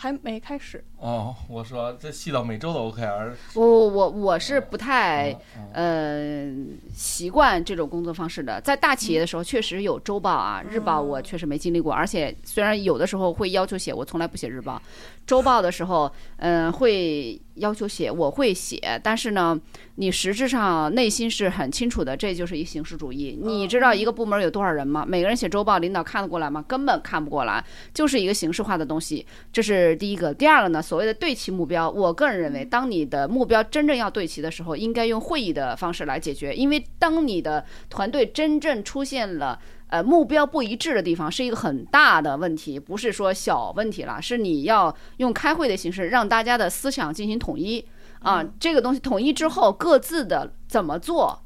[0.01, 1.35] 还没开始，哦？
[1.49, 8.61] 我说这细到每周的 OKR，我我我是不太嗯呃习惯这种工作方式的。
[8.61, 14.81] 在大企业的时候，确实有周报啊，日报我确实没经历过，而且虽然有的时候会要求写，我从来不写日报。
[15.29, 19.61] 周报的时候，嗯、会要求写，我会写，但是呢，
[19.97, 23.39] 你实质上内心是很清楚的，这就是一形式主义。
[23.39, 25.05] 你知道一个部门有多少人吗？
[25.07, 26.65] 每个人写周报，领导看得过来吗？
[26.67, 27.63] 根本看不过来，
[27.93, 29.27] 就是一个形式化的东西。
[29.53, 30.33] 这是第一个。
[30.33, 39.61] 第二个呢，所谓的对齐目标，我个人认为，当你的目标真正要对齐的时候，应该用会议的方式来解决，因为当你的团队真正出现了。
[39.89, 47.85] 呃，目标不一致的地方是一个很大的问题，不是说小问题了，是你要用开会的形式让大家的思想进行统一
[48.21, 48.45] 啊。
[48.61, 51.43] 这个东西统一之后，各自的怎么做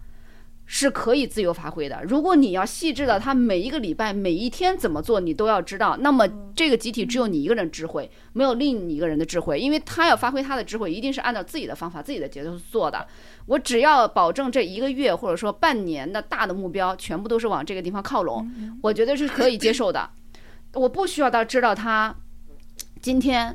[0.64, 2.02] 是可以自由发挥的。
[2.04, 13.06] 如果你要细致到他每一个礼拜、每一天怎么做，你都要知道，那么这个集体只有你一个人智慧，没有另一个人的智慧，因为他要发挥他的智慧，一定是按照自己的方法、自己的节奏去做的。
[13.46, 18.48] 我只要保证这一个月或者说半年的大的目标全部都是往这个地方靠拢，
[18.82, 20.08] 我觉得是可以接受的。
[20.74, 22.14] 我不需要到知道他
[23.00, 23.54] 今天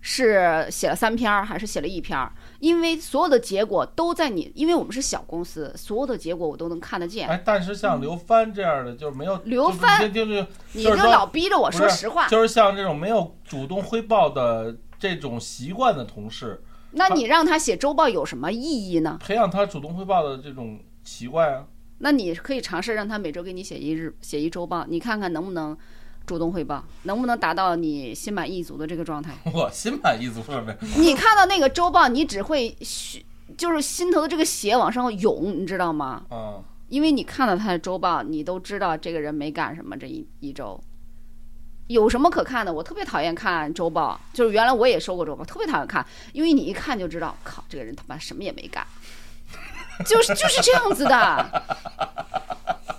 [0.00, 7.28] 是写了三篇儿还是写了一篇儿，因为所有的结果都在你，因为我们是小公司，所有的结果我都能看得见。
[7.28, 19.18] 哎，但是像刘帆这样的，就是没有刘帆就是你就老逼着我说实话，就是像这种没有主动汇报的这种习惯的同事，那你让他写周报有什么意义呢？
[19.20, 21.66] 培养他主动汇报的这种习惯啊。
[21.98, 25.76] 那你可以尝试让他每周给你写一日写一周报，你看看能不能
[26.26, 29.32] 主动汇报，能不能达到你心满意足的这个状态。
[29.54, 30.76] 我心满意足了没？
[30.96, 33.24] 你看到那个周报，你只会嘘
[33.56, 36.24] 就是心头的这个血往上涌，你知道吗？
[36.30, 40.78] 嗯，因为你看到他的周报，你都知道这个人没干什么这一一周。
[41.86, 42.72] 有什么可看的？
[42.72, 48.84] 我特别讨厌看周报，就是原来我也收过周报，特别讨厌看，因为你一看就知道，靠，这个人他妈什么也没干，
[50.04, 51.62] 就是就是这样子的。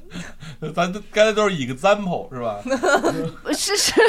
[0.74, 2.60] 咱都刚才都是 example 是吧？
[3.52, 3.92] 是 是，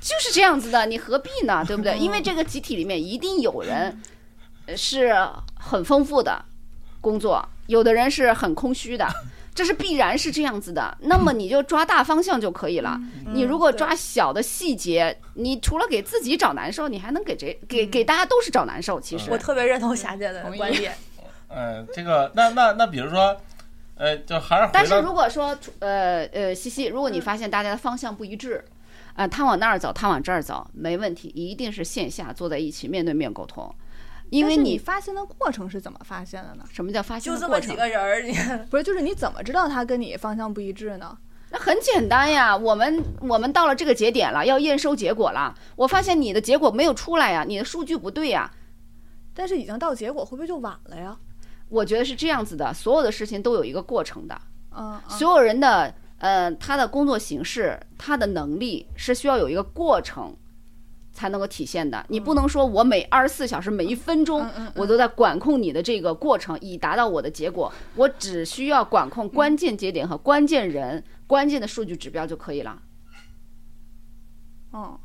[0.00, 1.64] 就是这样子的，你何必呢？
[1.66, 1.96] 对不对？
[1.98, 4.00] 因为这个集体里面一定有人
[4.66, 5.14] 呃是
[5.58, 6.44] 很丰富的
[7.00, 9.06] 工作，有的人是很空虚的，
[9.54, 10.96] 这是必然是这样子的。
[11.00, 13.00] 那么你就抓大方向就可以了。
[13.32, 17.58] 你如果抓小的细节，你除了给自己找难受，你还能给谁？
[17.68, 19.00] 给给大家都是找难受。
[19.00, 20.96] 其实我特别认同霞姐的观点。
[21.48, 23.36] 嗯，这个那那那比如说，
[23.96, 28.64] 呃，就还是但是如果说，呃呃，西西，如果你发现大家的方向不一致，
[29.14, 33.74] 啊、他往那儿走，他往这儿走，没问题，一定是线下坐在一起面对面沟通，
[34.30, 36.64] 因为你你发现的过程是怎么发现的呢？
[36.70, 37.88] 什么叫发现就这么几的过程？
[37.88, 38.32] 个人儿，你
[38.68, 41.16] 不是，就是你怎么知道他跟你方向不一致呢？
[41.50, 48.50] 那很简单呀，我们我们到了这个节点了，要验收结果了，我发现你的结果没有出来呀，你的数据不对呀，
[49.32, 51.16] 但是已经到结果，会不会就晚了呀？
[51.68, 54.40] 我觉得是这样子的，所有的事情都有一个过程的，
[54.70, 60.36] 嗯，嗯所有人的呃他的工作形式，他的能力是需要有一个过程
[61.12, 62.04] 才能够体现的。
[62.08, 67.72] 你不能说我每二十四小时每一分钟我都在管控你的这个过程，以达到我的结果。
[67.94, 72.82] 我只需要管控关键节点和关键人、关键的数据指标就可以了。
[74.72, 74.98] 嗯，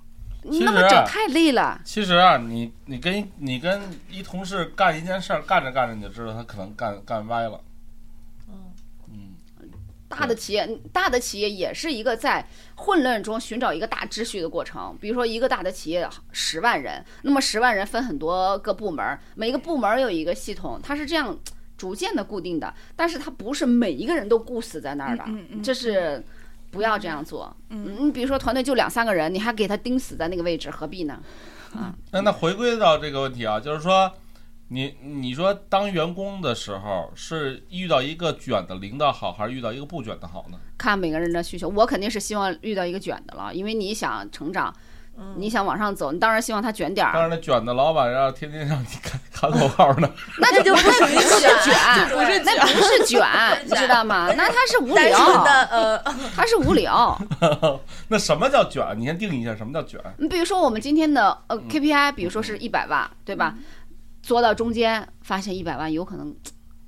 [0.43, 1.79] 那么整太累了。
[1.83, 7.59] 其实啊，你你跟你跟一同事干一件事儿，干着干着你就知道他可能干干歪了。
[8.49, 9.35] 嗯
[10.09, 14.93] 大的企业，大的企业也是一个在混乱中寻找一个大秩序的过程。
[14.99, 21.39] 比如说，一个大的企业十万人，那么十万人分很多个部门，每一个部门有一个系统，它是这样
[21.77, 26.21] 逐渐的固定的，但是它不是每一个人都固死在那儿的，嗯嗯嗯这是
[26.71, 27.55] 不要这样做。
[27.69, 31.21] 嗯你比如说团队就两三个人，你还给他盯死在那个位置，何必呢？
[31.75, 34.11] 啊那那回归到这个问题啊，就是说，
[34.69, 40.57] 你你说当员工的时候，是遇到一个卷的领导好，还是遇到一个不卷的好呢？
[40.77, 44.73] 看每个人的需求，我肯定是希望遇到一个卷的了，因为你想成长，
[45.35, 47.13] 你想往上走，你当然希望他卷点儿。
[47.13, 50.09] 当然，那卷的老板要天天让你看喊口号呢。
[50.39, 53.21] 那就就不属于是卷，不是那不是卷，
[53.65, 54.31] 你知道吗？
[54.35, 56.03] 那他是无聊，的呃，
[56.35, 57.17] 他是无聊。
[58.09, 58.83] 那什么叫卷？
[58.97, 59.99] 你先定义一下什么叫卷。
[60.17, 63.55] 你比如说我们今天的呃 KPI，比如说是一百万，对吧？
[64.23, 66.35] 做到中间发现一百万有可能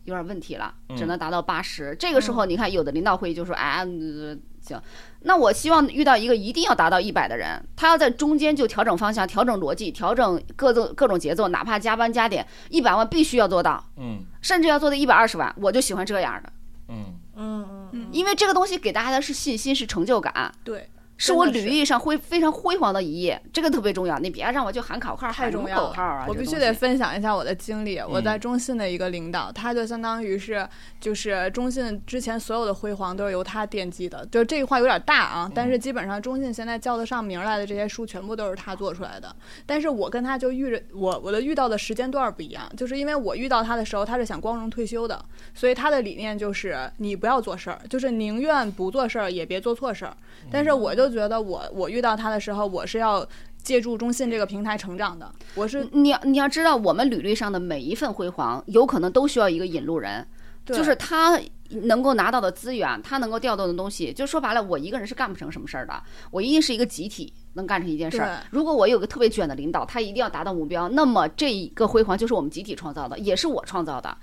[0.06, 1.96] 有点问题了，只能达到八十。
[2.00, 4.82] 这个时候你看，有的领导会议就说，哎，呃行，
[5.24, 14.24] 那我希望遇到一个一定要达到一百的人，他要在中间就调整方向、调整逻辑、调整各种各种节奏，哪怕加班加点，一百万必须要做到，嗯。
[14.42, 16.52] 甚至要做到一百二十万，我就喜欢这样的。
[16.90, 17.06] 嗯
[17.36, 17.90] 嗯嗯。
[17.94, 20.90] 嗯，因为这个东西给大家的是信心，是成就感，对，
[21.28, 24.20] 是我履历上辉非常辉煌的一页，这个特别重要。
[24.20, 26.20] 你别让我就喊口号，太重要口号啊！
[26.20, 27.98] 了，我必须得分享一下我的经历。
[28.00, 30.68] 我在嗯中信的一个领导，他就相当于是
[31.00, 34.26] 就是中信之前所有的辉煌都是由他奠基的。
[34.26, 39.34] 就这句话有点大啊，但是基本上中信现在叫得上名来的这些书全部都是他做出来的。
[39.66, 50.18] 但是我跟他就遇着我我的遇到的时间段不一样，就是因为我遇到他的时候，他是想光荣退休的，所以他的理念就是你不要做事儿，就是宁愿不做事儿也别做错事儿。
[50.52, 53.26] 但是我就觉得我我遇到他的时候，我是要
[53.62, 60.28] 借助中信这个平台成长的，我是你要你要知道，我们履历上的每一份辉煌，有可能都需要一个引路人，
[60.66, 61.40] 就是他
[61.70, 65.94] 能够拿到的资源，他能够调动的东西，就说白了，我一个人是干不成什么事儿的，
[66.30, 68.44] 我一定是一个集体能干成一件事儿。
[68.52, 74.16] 如果我有个特别卷的领导，他一定要达到目标，那么这一个辉煌就是我们集体创造的，也是我创造的，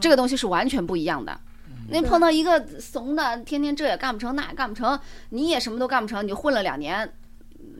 [0.00, 1.38] 这个东西是完全不一样的。
[1.90, 4.98] 那碰到一个怂的，天天这也干不成，那也干不成，
[5.30, 7.10] 你也什么都干不成，你就混了两年，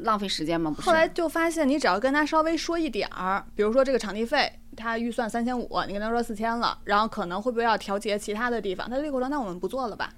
[0.00, 0.70] 浪费时间吗？
[0.74, 0.86] 不是。
[0.86, 10.10] 后来就发现，你只要跟他稍微说一点儿，比如说这个场地费，他预算三千五，你跟他说四千了，然后可能会不会要调节其他的地方，他立刻说那我们不做了吧。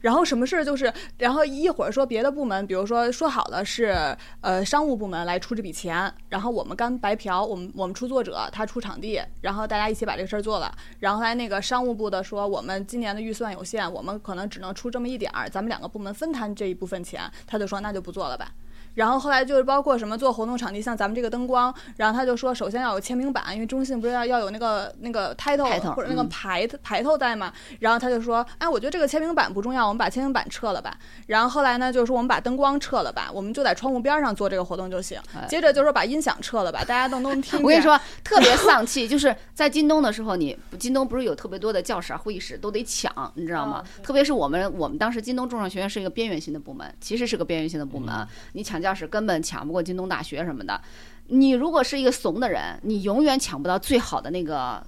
[0.00, 10.74] 然后什么事儿就是，然后一会儿说别的部门，比如说说好了是呃商务部门来出这笔钱，然后我们干白嫖，我们我们出作者，他出场地，然后大家一起把这个事儿做了。
[10.98, 18.50] 然后来那个商务部的说，我们今年的预算有限，我们可能只能出这么一点儿，咱们两个部门分摊这一部分钱，他就说那就不做了吧。
[18.94, 30.96] 然后后来就是包括什么做活动场地，像咱们这个灯光，然后他就说首先要有签名版，因为中信不是要要有那个那个 title, 或者那个嗯牌牌头在嘛，然后他就说，哎，我觉得这个签名版不重要，我们把签名版撤了吧。
[31.26, 35.20] 然后后来呢，就是说我们把灯光撤了吧，我们就在窗户边上做这个活动就行。
[35.34, 37.60] 哎接着就是说把音响撤了吧，大家都能听。
[37.62, 43.84] 我跟你说，特别丧气，就是在京东的时候，你京东不是有特别多的教室啊、会议室都得抢，你知道吗？
[44.02, 50.80] 特别是我们我们当时京东中商学院是一个边缘性的部门，其实是个边缘性的部门啊，你抢教室根本抢不过京东大学什么的。
[51.28, 54.84] 你如果是一个怂的人，你永远抢不到最好的那个，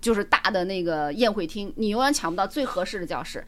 [0.00, 3.44] 就是大的那个宴会厅，你永远抢不到最合适的教室。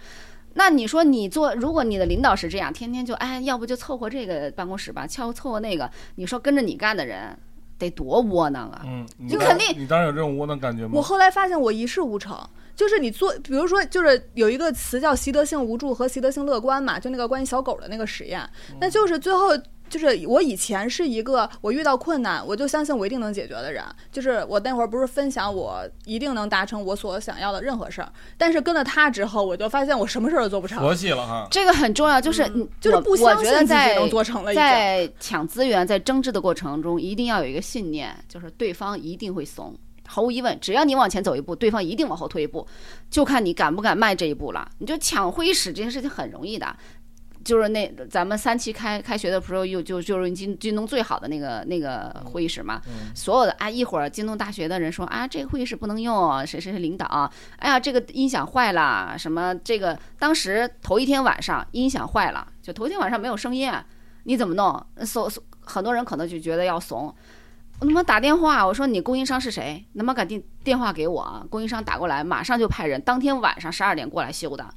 [0.54, 7.36] 那你说你做，如果你的领导是这样，天天就哎，要不就凑合这个办公室吧，凑凑合那个，你说跟着你干的人
[7.78, 8.82] 得多窝囊啊！
[8.84, 10.90] 嗯，你肯定你当然有这种窝囊感觉吗？
[10.94, 12.36] 我后来发现我一事无成，
[12.78, 18.48] 就是你做，比如说，就是有一个词叫习得性无助和习得性乐观嘛，就那个关于小狗的那个实验，
[18.80, 19.50] 那就是最后。
[19.90, 31.48] 就是我以前是一个我遇到困难我就相信我一定能解决的人，就是我那会儿不是分享我一定能达成我所想要的任何事儿，但是跟了他之后，我就发现我什么事儿都做不成，佛系了哈。
[31.50, 34.54] 这个很重要，就是你、就是不相信自己能做成了。
[34.54, 39.74] 在抢资源、在争执的过程中，一定要有一个信念，就是对方一定会怂。
[40.10, 42.66] 毫无疑问，只要你往前走一步，对方一定往后退一步，
[43.10, 44.68] 就看你敢不敢迈这一步了。
[44.78, 46.74] 你就抢会议室这件事情很容易的，
[47.44, 52.80] 就是那咱们三期开开学的时候，又就就是京京东最好的那个那个会议室嘛，
[53.14, 63.70] 所有的啊，一会儿京东大学的人说啊，这个会议室不能用，谁谁谁领导，哎呀，这个音响坏了，什么这个，当时头一天晚上音响坏了，就头一天晚上没有声音，
[64.24, 64.84] 你怎么弄？
[65.04, 67.14] 怂怂，很多人可能就觉得要怂。
[67.80, 69.84] 我他妈打电话，我说你供应商是谁？
[69.92, 71.46] 能不能把电电话给我？
[71.48, 74.68] 供应商打过来，马上就派人，当天晚上十二点过来修的。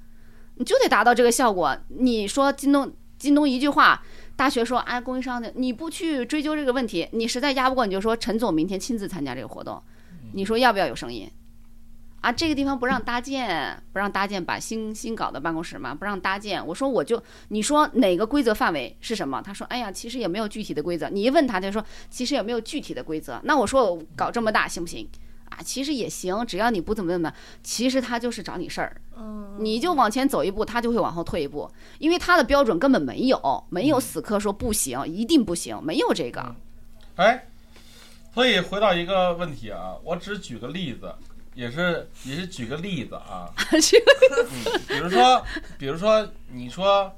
[0.55, 1.75] 你就得达到这个效果。
[1.87, 4.03] 你说京东京东一句话，
[4.35, 9.81] 大学说哎，供应商的你不去追究这个问题，你实在压不过，你就说陈总明天亲自参加这个活动，
[10.33, 11.27] 你说要不要有声音？
[12.21, 16.65] 啊，这个地方不让搭建，不让搭建，把新新搞的办公室嘛，不让搭建。
[16.65, 19.41] 我说我就，你说哪个规则范围是什么？
[19.41, 21.09] 他说，哎呀，其实也没有具体的规则。
[21.09, 23.41] 你一问他，他就说，其实也没有具体的规则。
[23.43, 25.09] 那我说我搞这么大行不行？
[25.49, 29.01] 啊，其实也行，只要你不怎么怎么，其实他就是找你事儿。
[29.17, 36.55] 嗯，你就往前走一步，他就会往后退一步，因为他的标准根本没有，没有死磕说不行，一定不行，没有这个。
[37.15, 37.47] 哎，
[38.33, 41.13] 所以回到一个问题啊，我只举个例子，
[41.53, 45.45] 也是也是举个例子啊， 嗯，比如说
[45.77, 47.11] 比如说你说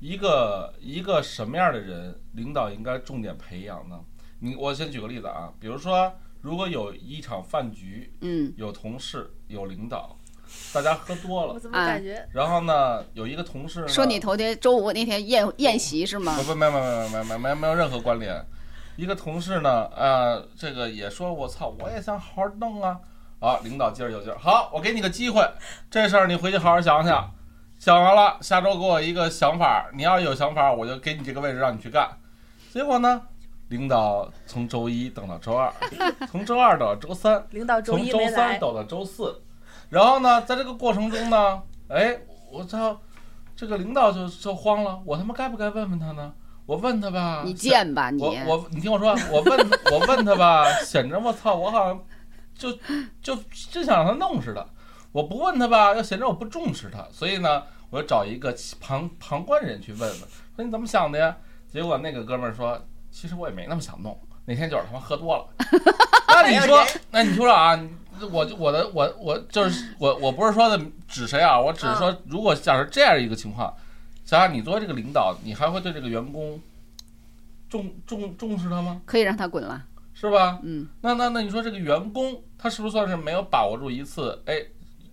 [0.00, 4.00] 一个一个什么样的人，领导应该重点培养呢？
[4.40, 10.16] 你我先举个例子啊，比如说如果有一场饭局，嗯，有同事有领导，
[10.72, 16.44] 大家喝多了，我怎么感觉然后呢有一个同事说你头天周五那天宴宴席是吗不？
[16.44, 18.42] 不，没有没有没有没有没有没有没有任何关联。
[18.96, 22.98] 一个同事呢，呃，这个也说，我操，我也想好好弄啊。
[23.40, 25.42] 好，领导劲儿有劲儿，好，我给你个机会，
[25.90, 27.32] 这事儿你回去好好想想，
[27.78, 32.06] 想完了，下周给我一个想法，你要有想法，我就给你这个位置让你去干。
[32.70, 33.22] 结果呢，
[33.68, 35.72] 领导从周一等到周二，
[36.30, 39.40] 从周二等到周三，领导周从周一没来，三等到周四，
[39.88, 42.18] 然后呢，在这个过程中呢，哎，
[42.52, 43.00] 我操，
[43.56, 46.30] 这个领导就就慌了，我他妈该不该问问他呢？
[46.66, 48.22] 我问他吧，你贱吧你！
[48.22, 52.00] 我我你听我说，我问我问他吧， 显着我操，我好像
[52.60, 52.78] 就
[53.22, 54.64] 就就想让他弄似的。
[55.12, 60.18] 我不问他吧，又显着我不重视他，所以呢，我就找一个旁旁观人去问问，
[60.54, 61.36] 说你怎么想的呀？
[61.72, 62.80] 结果那个哥们儿说，
[63.10, 65.46] 其实我也没那么想弄，那天就是他妈喝多了。
[66.28, 67.76] 那你说， 那你说啊，
[68.30, 73.74] 我就我的我我就是我我不是说的指谁啊，我只是说，如果假设这样一个情况，
[74.24, 76.60] 想想你作为这个领导，你还会对这个员工
[77.68, 79.02] 重重重视他吗？
[79.04, 79.84] 可以让他滚了。
[80.20, 80.58] 是吧？
[80.62, 84.54] 嗯，那那那你说这个员工他是不是算是没有把握住一次哎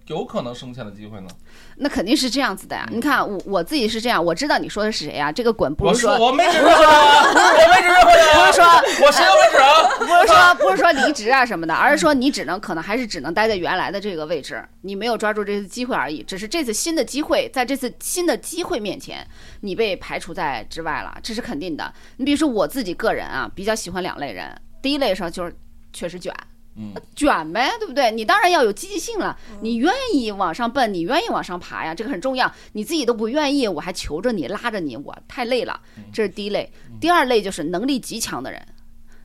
[0.07, 1.27] 有可能升迁的机会呢？
[1.75, 2.85] 那肯定是这样子的呀。
[2.89, 5.31] 嗯你看我我自己是这样，我知道你说的是谁呀？
[5.31, 8.65] 这个滚不我是说我没指任何我没指任何人啊，不是说
[9.05, 9.93] 我谁都没指啊。
[9.97, 16.23] 不是说不是说离职啊什么的，而是说你只能可能还是只能待在原来的这个位置，你没有抓住这次机会而已。
[16.23, 19.25] 只是这次新的机会，在这次新的机会面前，
[19.61, 21.93] 你被排除在之外了，这是肯定的。
[22.15, 24.49] 你比如说我自己个人啊，比较喜欢两类人，
[24.81, 25.55] 第一类上就是
[25.91, 26.33] 确实卷。
[26.79, 28.11] 嗯，卷呗，对不对？
[28.11, 32.53] 你当然要有积极性了，你愿意往上奔，你愿意往上爬呀，这个很重要。
[32.73, 35.81] 你自己都不愿意，我还求着你拉着你，我太累了。
[36.13, 36.71] 这是第一类。
[37.01, 38.63] 第二类就是能力极强的人，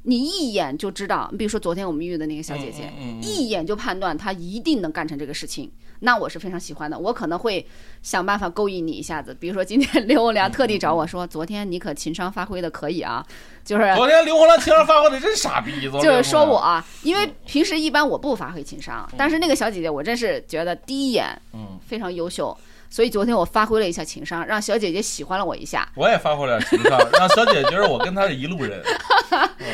[0.05, 6.99] 你一眼就知道，你比如说昨天我们遇的那个小姐姐，一眼就判断她一定能干成这个事情，那我是非常喜欢的。
[6.99, 7.65] 我可能会
[8.03, 13.25] 想办法勾引你一下子，比如说今天刘欧良特地找我说，昨天你可情商发挥的可以啊，
[13.65, 15.71] 就是昨天刘洪良情商发挥的真傻逼，
[16.03, 22.57] 就是说我啊，因为平时一般我不发挥情商，但是那个小姐姐我真是觉得第一眼嗯，非常优秀，
[22.93, 25.89] 所以昨天我发挥了一下情商，让小姐姐喜欢了我一下。
[25.95, 28.83] 我也发挥了情商， 让小姐姐觉得我跟她是一路人，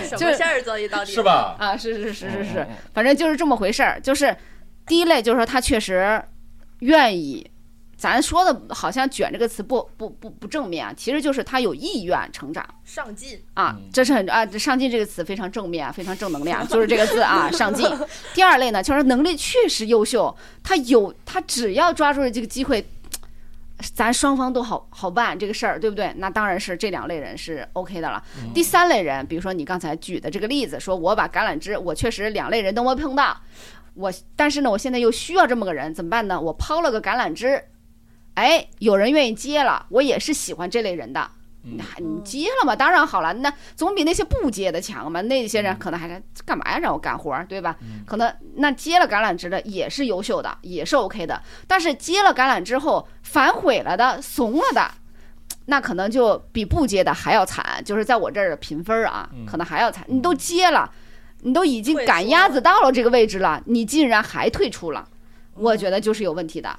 [0.09, 1.21] 什么事儿做一到底是？
[1.21, 1.57] 吧？
[1.59, 2.65] 啊，是是是是是
[2.95, 4.01] 反正就是这么回事儿。
[4.01, 4.37] 就是
[4.87, 6.23] 第一类，就是说他确实
[6.79, 7.45] 愿意，
[7.97, 17.85] 咱说的好像“卷”这个词不不不不正面啊，其实就是他有意愿成长上进，啊嗯，这是很啊，上进这个词非常正面，非常正能量， 就是这个字啊，上进。
[18.33, 22.87] 第二类呢，就是能力确实优秀，他有他只要抓住了这个机会。
[23.95, 26.13] 咱双方都好好办这个事儿，对不对？
[26.17, 28.23] 那当然是这两类人是 OK 的了。
[28.53, 33.41] 第三类人，比如说你刚才举的这个例子，说我把橄榄枝，我确实两类人都没碰到，
[33.95, 36.41] 我但是呢，我现在又需要这么个人，怎么办呢？
[36.41, 37.63] 我抛了个橄榄枝，
[38.35, 41.31] 哎，有人愿意接了，我也是喜欢这类人的。
[41.77, 45.21] 那你接了嘛，当然好了，那总比那些不接的强嘛。
[45.23, 46.79] 那些人可能还是干嘛呀？
[46.79, 47.77] 让我干活儿，对吧？
[48.07, 51.43] 可能那接了橄榄枝的也是优秀的，也是 OK 的。
[51.67, 54.91] 但是接了橄榄之后反悔了的、怂了的，
[55.67, 57.83] 那可能就比不接的还要惨。
[57.85, 60.05] 就是在我这儿的评分儿啊，可能还要惨。
[60.09, 60.91] 你都接了，
[61.43, 65.09] 你都已经赶鸭子到了这个位置了，你竟然还退出了，
[65.55, 66.79] 我觉得就是有问题的。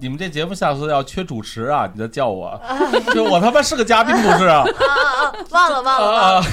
[0.00, 2.60] 你们这节目下次要缺主持啊，你再叫我，
[3.12, 4.62] 就我他妈是个嘉宾不是啊？
[4.62, 5.34] 啊啊啊！
[5.50, 6.44] 忘了 忘了忘啊了，！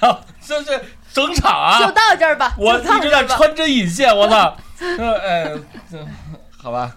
[0.00, 0.80] 操， 这是
[1.12, 1.90] 整场就啊！
[1.92, 2.54] 到这儿吧。
[2.58, 3.28] 我就到一直这儿吧。
[3.28, 4.56] 在穿针引线，我操！
[4.78, 5.52] 这哎，
[5.90, 5.98] 这
[6.56, 6.92] 好吧，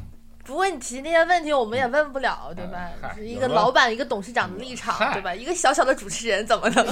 [0.46, 2.90] 不过你提那些问题，我们也问不了，对吧
[3.22, 5.34] 一个老板、一个董事长的立场，对吧？
[5.36, 6.86] 一个小小的主持人怎么能？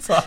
[0.00, 0.22] 操！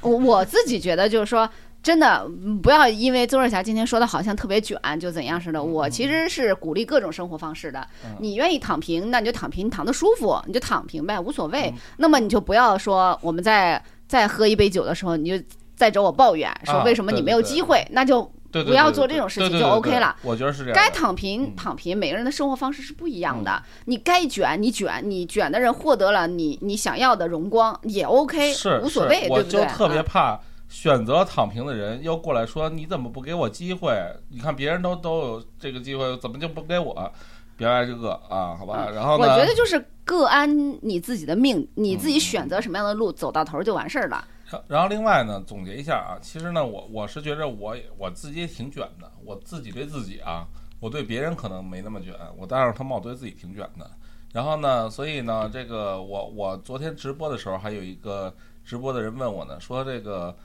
[0.00, 1.48] 我我自己觉得就是说，
[1.82, 5.62] 真的嗯不要因为邹若霞今天说的好像特别卷就怎样似的。
[5.62, 7.86] 我其实是鼓励各种生活方式的。
[8.18, 11.72] 你愿意躺平，那你就躺平，你躺得舒服你就躺平呗，无所谓。
[11.96, 15.44] 那么你就不要说我们在再喝一杯酒的时候，你就
[15.76, 20.74] 再找我抱怨说啊为什么你没有机会，那就对对不要做这种事情就 OK 对了我觉得是这样。
[20.74, 23.62] 该躺平嗯躺平，每个人的生活方式是不一样的。
[23.84, 29.64] 你该卷你卷，你卷的人获得了你你想要的荣光也 OK，是无所谓，对不对？
[29.64, 33.96] 就特别啊怕选择躺平的人又过来说你怎么不给我机会？
[34.28, 37.10] 你看别人都都有这个机会，怎么就不给我？
[37.56, 38.88] 别来这个啊，好吧？
[38.94, 39.36] 然后呢我？
[39.36, 40.48] 觉得就是各安
[40.80, 44.24] 你自己的命，你自己选择什么样的路，走到头就完事儿了。
[44.48, 50.46] 然然后另外呢，总结一下啊，其实呢，我我是觉着我也我自己也挺卷的，我自己对自己啊，
[50.78, 53.90] 我对别人可能没那么卷，我但是他妈我对自己挺卷的。
[54.32, 58.32] 然后呢，所以呢，这个我我昨天直播的时候，还有一个
[58.64, 60.36] 直播的人问我呢，说这个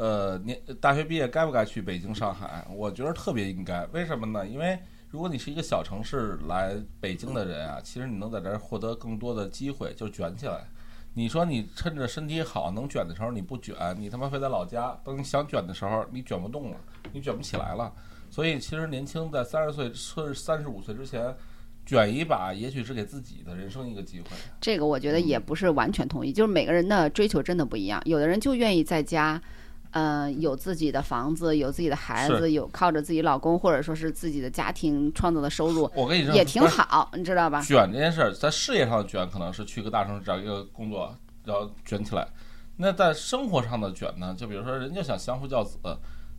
[0.00, 2.66] 呃，年大学毕业该不该去北京、上海？
[2.74, 4.48] 我觉得特别应该，为什么呢？
[4.48, 4.78] 因为
[5.10, 10.64] 如果你是一个小城市来北京的人啊，其实你能在这儿获得更多的机会，就卷起来。
[11.12, 14.98] 你说你趁着身体好能卷的时候你不卷，你他妈非在老家。
[15.04, 16.78] 等你想卷的时候，你卷不动了，
[17.12, 17.92] 你卷不起来了。
[18.30, 21.36] 所以其实年轻在三十岁、是三十五岁之前，
[21.84, 24.28] 卷一把，也许是给自己的人生一个机会。
[24.62, 28.00] 这个我觉得也不是完全同意，就是每个人的追求真的不一样。
[28.06, 29.38] 有的人就愿意在家，
[29.92, 37.60] 呃，有自己的房子，有自己的孩子，有靠着自己老公或者说是自己的家庭创造的收入，我跟你说，也挺好，你知道吧？
[37.62, 41.14] 卷这件事儿，在事业上的卷，可能是去个大城市找一个工作，
[41.44, 42.26] 然后卷起来。
[42.76, 44.34] 那在生活上的卷呢？
[44.38, 45.78] 就比如说，人家想相夫教子，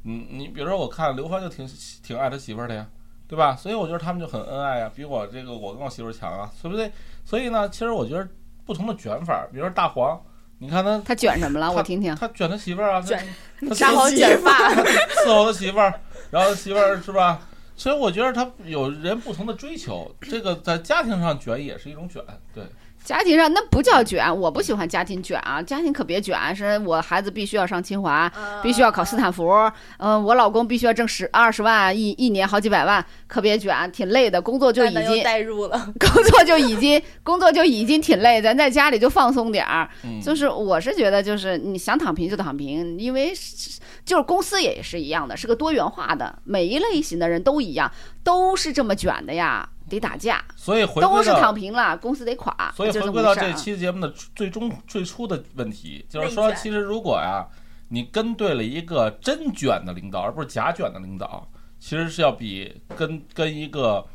[0.04, 1.68] 嗯，你比如说，我看刘欢就挺
[2.02, 2.88] 挺爱他媳妇儿的呀，
[3.28, 3.56] 对吧？
[3.56, 6.92] 所以我觉得他们就很恩爱呀，比我这个我跟我媳妇儿强啊，对不对？
[7.24, 8.28] 所以呢，其实我觉得
[8.66, 10.20] 不同的卷法，比如说大黄，
[10.62, 11.72] 你看他他卷什么了？
[11.72, 12.16] 我听听。
[12.16, 13.26] 他卷他媳妇儿啊，他卷
[13.68, 14.72] 他然后卷发，
[15.26, 16.00] 伺候他媳妇儿，
[16.30, 17.42] 然后媳妇儿是吧？
[17.76, 22.22] 所以我觉得他有人不同的追求，这个在家庭上卷也是一种卷，
[22.54, 22.64] 对。
[23.04, 28.32] 家庭上那不叫卷，我不喜欢家庭卷啊，家庭可别卷，是我孩子必须要上清华，
[28.62, 29.50] 必须要考斯坦福，
[29.98, 35.78] 嗯、我老公必须要挣十二十万一一年好几百万，可别卷，挺累的，工作就已经代入了。
[36.00, 39.90] 工作就已经工作就已经挺累，咱在家里就放松点儿。
[40.04, 47.92] 嗯就是我是觉得，就是你想躺平就躺平，因为是就是公司也是一样的，是个多元化的，每一类型的人都一样，
[48.24, 57.46] 都是这么卷的呀，得打架，所以回都是躺平了，公司得垮，所以回归到这期节目的最终最初的问题，就是说，其实如果呀，
[57.90, 61.46] 你跟对了一个真卷的领导，而不是假卷的领导，
[61.80, 64.06] 其实是要比跟跟一个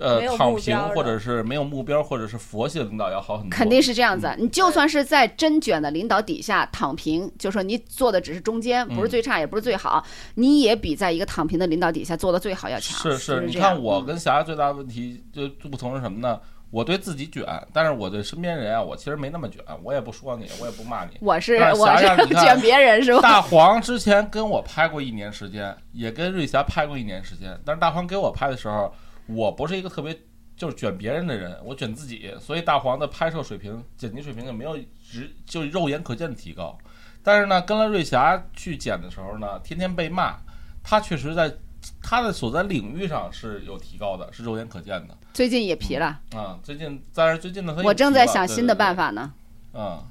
[0.00, 3.50] 呃躺平或者是没有目标或者是佛系的领导要好很多。
[3.50, 4.34] 肯定是这样子。
[4.38, 12.98] 你就算是在真卷的领导底下躺平，就说你做的只是中间，不是最差，也不是最好，你也比在一个躺平的领导底下做的最好要强。
[12.98, 16.40] 是，就是你看我嗯跟霞霞最大的问题就就不同是什么呢？
[16.70, 21.10] 我对自己卷，但是我对身边人啊，我其实没那么卷，我也不说你，我也不骂你。
[21.20, 22.06] 我是我是
[22.38, 23.20] 卷别人是吧？
[23.20, 28.94] 大黄之前跟我拍过一年时间，也跟瑞霞拍过一年时间，但是大黄给我拍的时候，
[29.34, 30.18] 我不是一个特别
[30.56, 36.76] 就是卷别人的人，我卷自己，所以大黄的拍摄水平、剪辑水平也没有直就肉眼可见的提高。
[37.22, 40.36] 但是呢，跟了瑞霞去剪的时候呢，天天被骂，
[40.82, 41.54] 他确实在
[42.02, 46.58] 他的所在领域上是有提高的，是肉眼可见的最近也皮了，啊。
[46.62, 48.94] 最近，但是最近呢，他又我正在想新的办。
[48.94, 49.32] 法呢。
[49.72, 50.04] 对对嗯。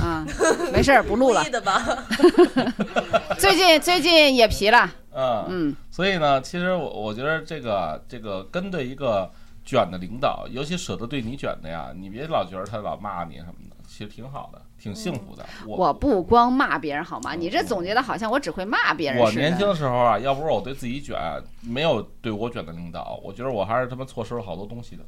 [0.00, 0.24] 啊，
[0.72, 1.42] 没事儿，不录了？
[3.38, 9.30] 最近最近也皮了，嗯嗯，所以呢，其实我我觉得这个这个跟对一个
[9.64, 15.44] 卷的领导，尤其舍得对你卷的呀，你别老觉得他老骂你什么的，其实挺好的，挺幸福的。
[15.66, 17.34] 我我不光骂别人好吗？
[17.34, 19.66] 你这总结的好像我只会骂别人似我年轻。
[19.66, 21.16] 的时候啊，要不是我对自己卷，
[21.62, 25.02] 没有对我卷的领导，我觉得我还是他妈错失了好多东西的。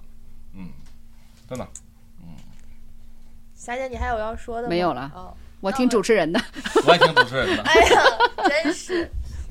[0.54, 0.68] 嗯，
[1.48, 1.66] 真的。
[3.64, 4.68] 霞姐，你还有要说的吗？
[4.68, 6.40] 没有了哦，我听主持人的，
[6.84, 7.62] 我也听主持人的。
[7.62, 8.02] 哎呀，
[8.48, 9.08] 真是。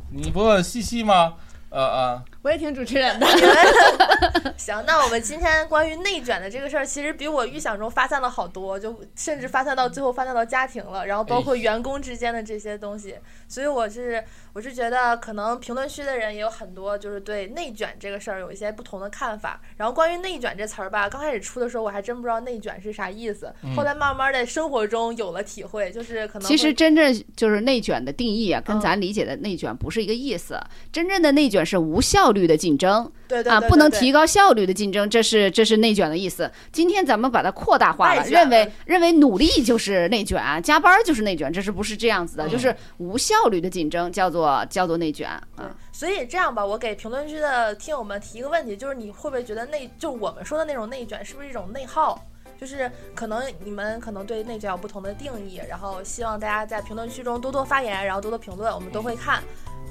[0.09, 1.35] 你不问西西吗？
[1.69, 3.27] 呃呃，我也挺主持人的。
[4.57, 13.15] 行，那我们今天关于内卷的这个事儿，其实比我预想中发散了好多，就甚至发散到最后发散到家庭了，然后包括员工之间的这些东西。
[13.47, 14.23] 所以我是
[14.53, 19.59] 我是觉得，可能评论区的人也有很多就是对内卷这个事儿有一些不同的看法。
[19.77, 30.59] 然后关于内卷这词儿吧，刚开始出的时候我还真不知道内卷是啥意思，后来慢慢的生活中有了体会，就是可能其实会真正就是内卷的定义啊，跟嗯咱理解的内卷不是一个意思。
[30.91, 36.49] 真正的内卷是无效率的竞争啊，对对对不能提高效率的竞争，这是这是内卷的意思。
[36.71, 42.47] 今天咱们把它扩大化了，认为认为努力就是内卷，加班就是内卷，这是不是这样子的？
[42.47, 52.21] 嗯就是无效率的竞争叫做叫做内卷对啊。，所以这样吧，我给评论区的听友们提一个问题，就是你会不会觉得内，就我们说的那种内卷，是不是一种内耗？
[52.59, 59.41] 就是可能你们可能对内卷有不同的定义，然后希望大家在评论区中多多发言，然后多多评论，我们都会看。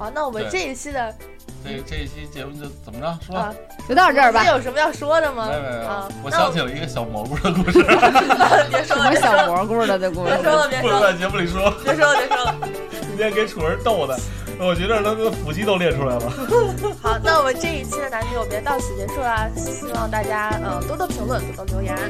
[0.01, 1.15] 好，那我们这一期的
[1.63, 3.37] 这这一期节目就怎么着说？
[3.37, 3.55] 啊，
[3.87, 4.49] 就到这儿吧你。
[4.49, 5.47] 有什么要说的吗？
[5.47, 7.83] 没有没有啊，我想起了一个小蘑菇的故事，
[8.73, 10.43] 别说了，别说小了，蘑菇的这故事别？
[10.43, 11.71] 说了，别不说了，能在节目里说。
[11.85, 12.55] 别说了，别说了。
[12.91, 14.19] 今天给楚儿逗的，
[14.59, 16.33] 我觉得他的腹肌都练出来了。
[17.03, 21.95] 好，那我们这一期的男女有别到此结束啦，希望大家嗯多多评论，多多留言。
[21.95, 22.01] 啊，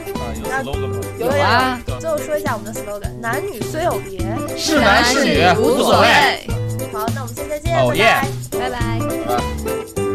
[0.62, 1.00] 有 slogan 吗？
[1.18, 4.20] 有有啊最后说一下我们的 slogan：男女虽有别。
[4.56, 6.46] 是男是女无所谓。
[6.92, 8.04] 好，那我们下期再见，哦拜耶
[8.50, 8.70] 拜。
[8.70, 10.09] 拜